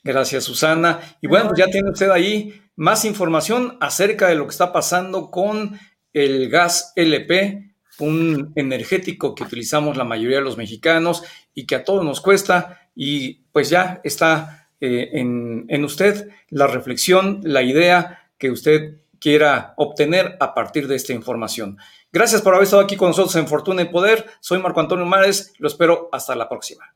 Gracias, 0.02 0.44
Susana. 0.44 1.00
Y 1.20 1.26
bueno, 1.26 1.48
pues 1.48 1.58
ya 1.58 1.66
tiene 1.66 1.90
usted 1.90 2.10
ahí 2.10 2.62
más 2.76 3.04
información 3.04 3.78
acerca 3.80 4.28
de 4.28 4.34
lo 4.34 4.44
que 4.44 4.52
está 4.52 4.72
pasando 4.72 5.30
con 5.30 5.78
el 6.12 6.48
gas 6.50 6.92
LP 6.94 7.74
un 7.98 8.52
energético 8.56 9.34
que 9.34 9.44
utilizamos 9.44 9.96
la 9.96 10.04
mayoría 10.04 10.38
de 10.38 10.44
los 10.44 10.56
mexicanos 10.56 11.22
y 11.54 11.66
que 11.66 11.76
a 11.76 11.84
todos 11.84 12.04
nos 12.04 12.20
cuesta 12.20 12.83
y 12.94 13.34
pues 13.52 13.70
ya 13.70 14.00
está 14.04 14.68
eh, 14.80 15.10
en, 15.12 15.66
en 15.68 15.84
usted 15.84 16.30
la 16.50 16.66
reflexión, 16.66 17.40
la 17.42 17.62
idea 17.62 18.30
que 18.38 18.50
usted 18.50 18.98
quiera 19.18 19.74
obtener 19.76 20.36
a 20.40 20.54
partir 20.54 20.86
de 20.86 20.96
esta 20.96 21.12
información. 21.12 21.78
Gracias 22.12 22.42
por 22.42 22.54
haber 22.54 22.64
estado 22.64 22.82
aquí 22.82 22.96
con 22.96 23.08
nosotros 23.08 23.34
en 23.36 23.48
Fortuna 23.48 23.82
y 23.82 23.86
Poder. 23.86 24.26
Soy 24.40 24.60
Marco 24.60 24.80
Antonio 24.80 25.06
Mares. 25.06 25.54
Lo 25.58 25.68
espero 25.68 26.08
hasta 26.12 26.36
la 26.36 26.48
próxima. 26.48 26.94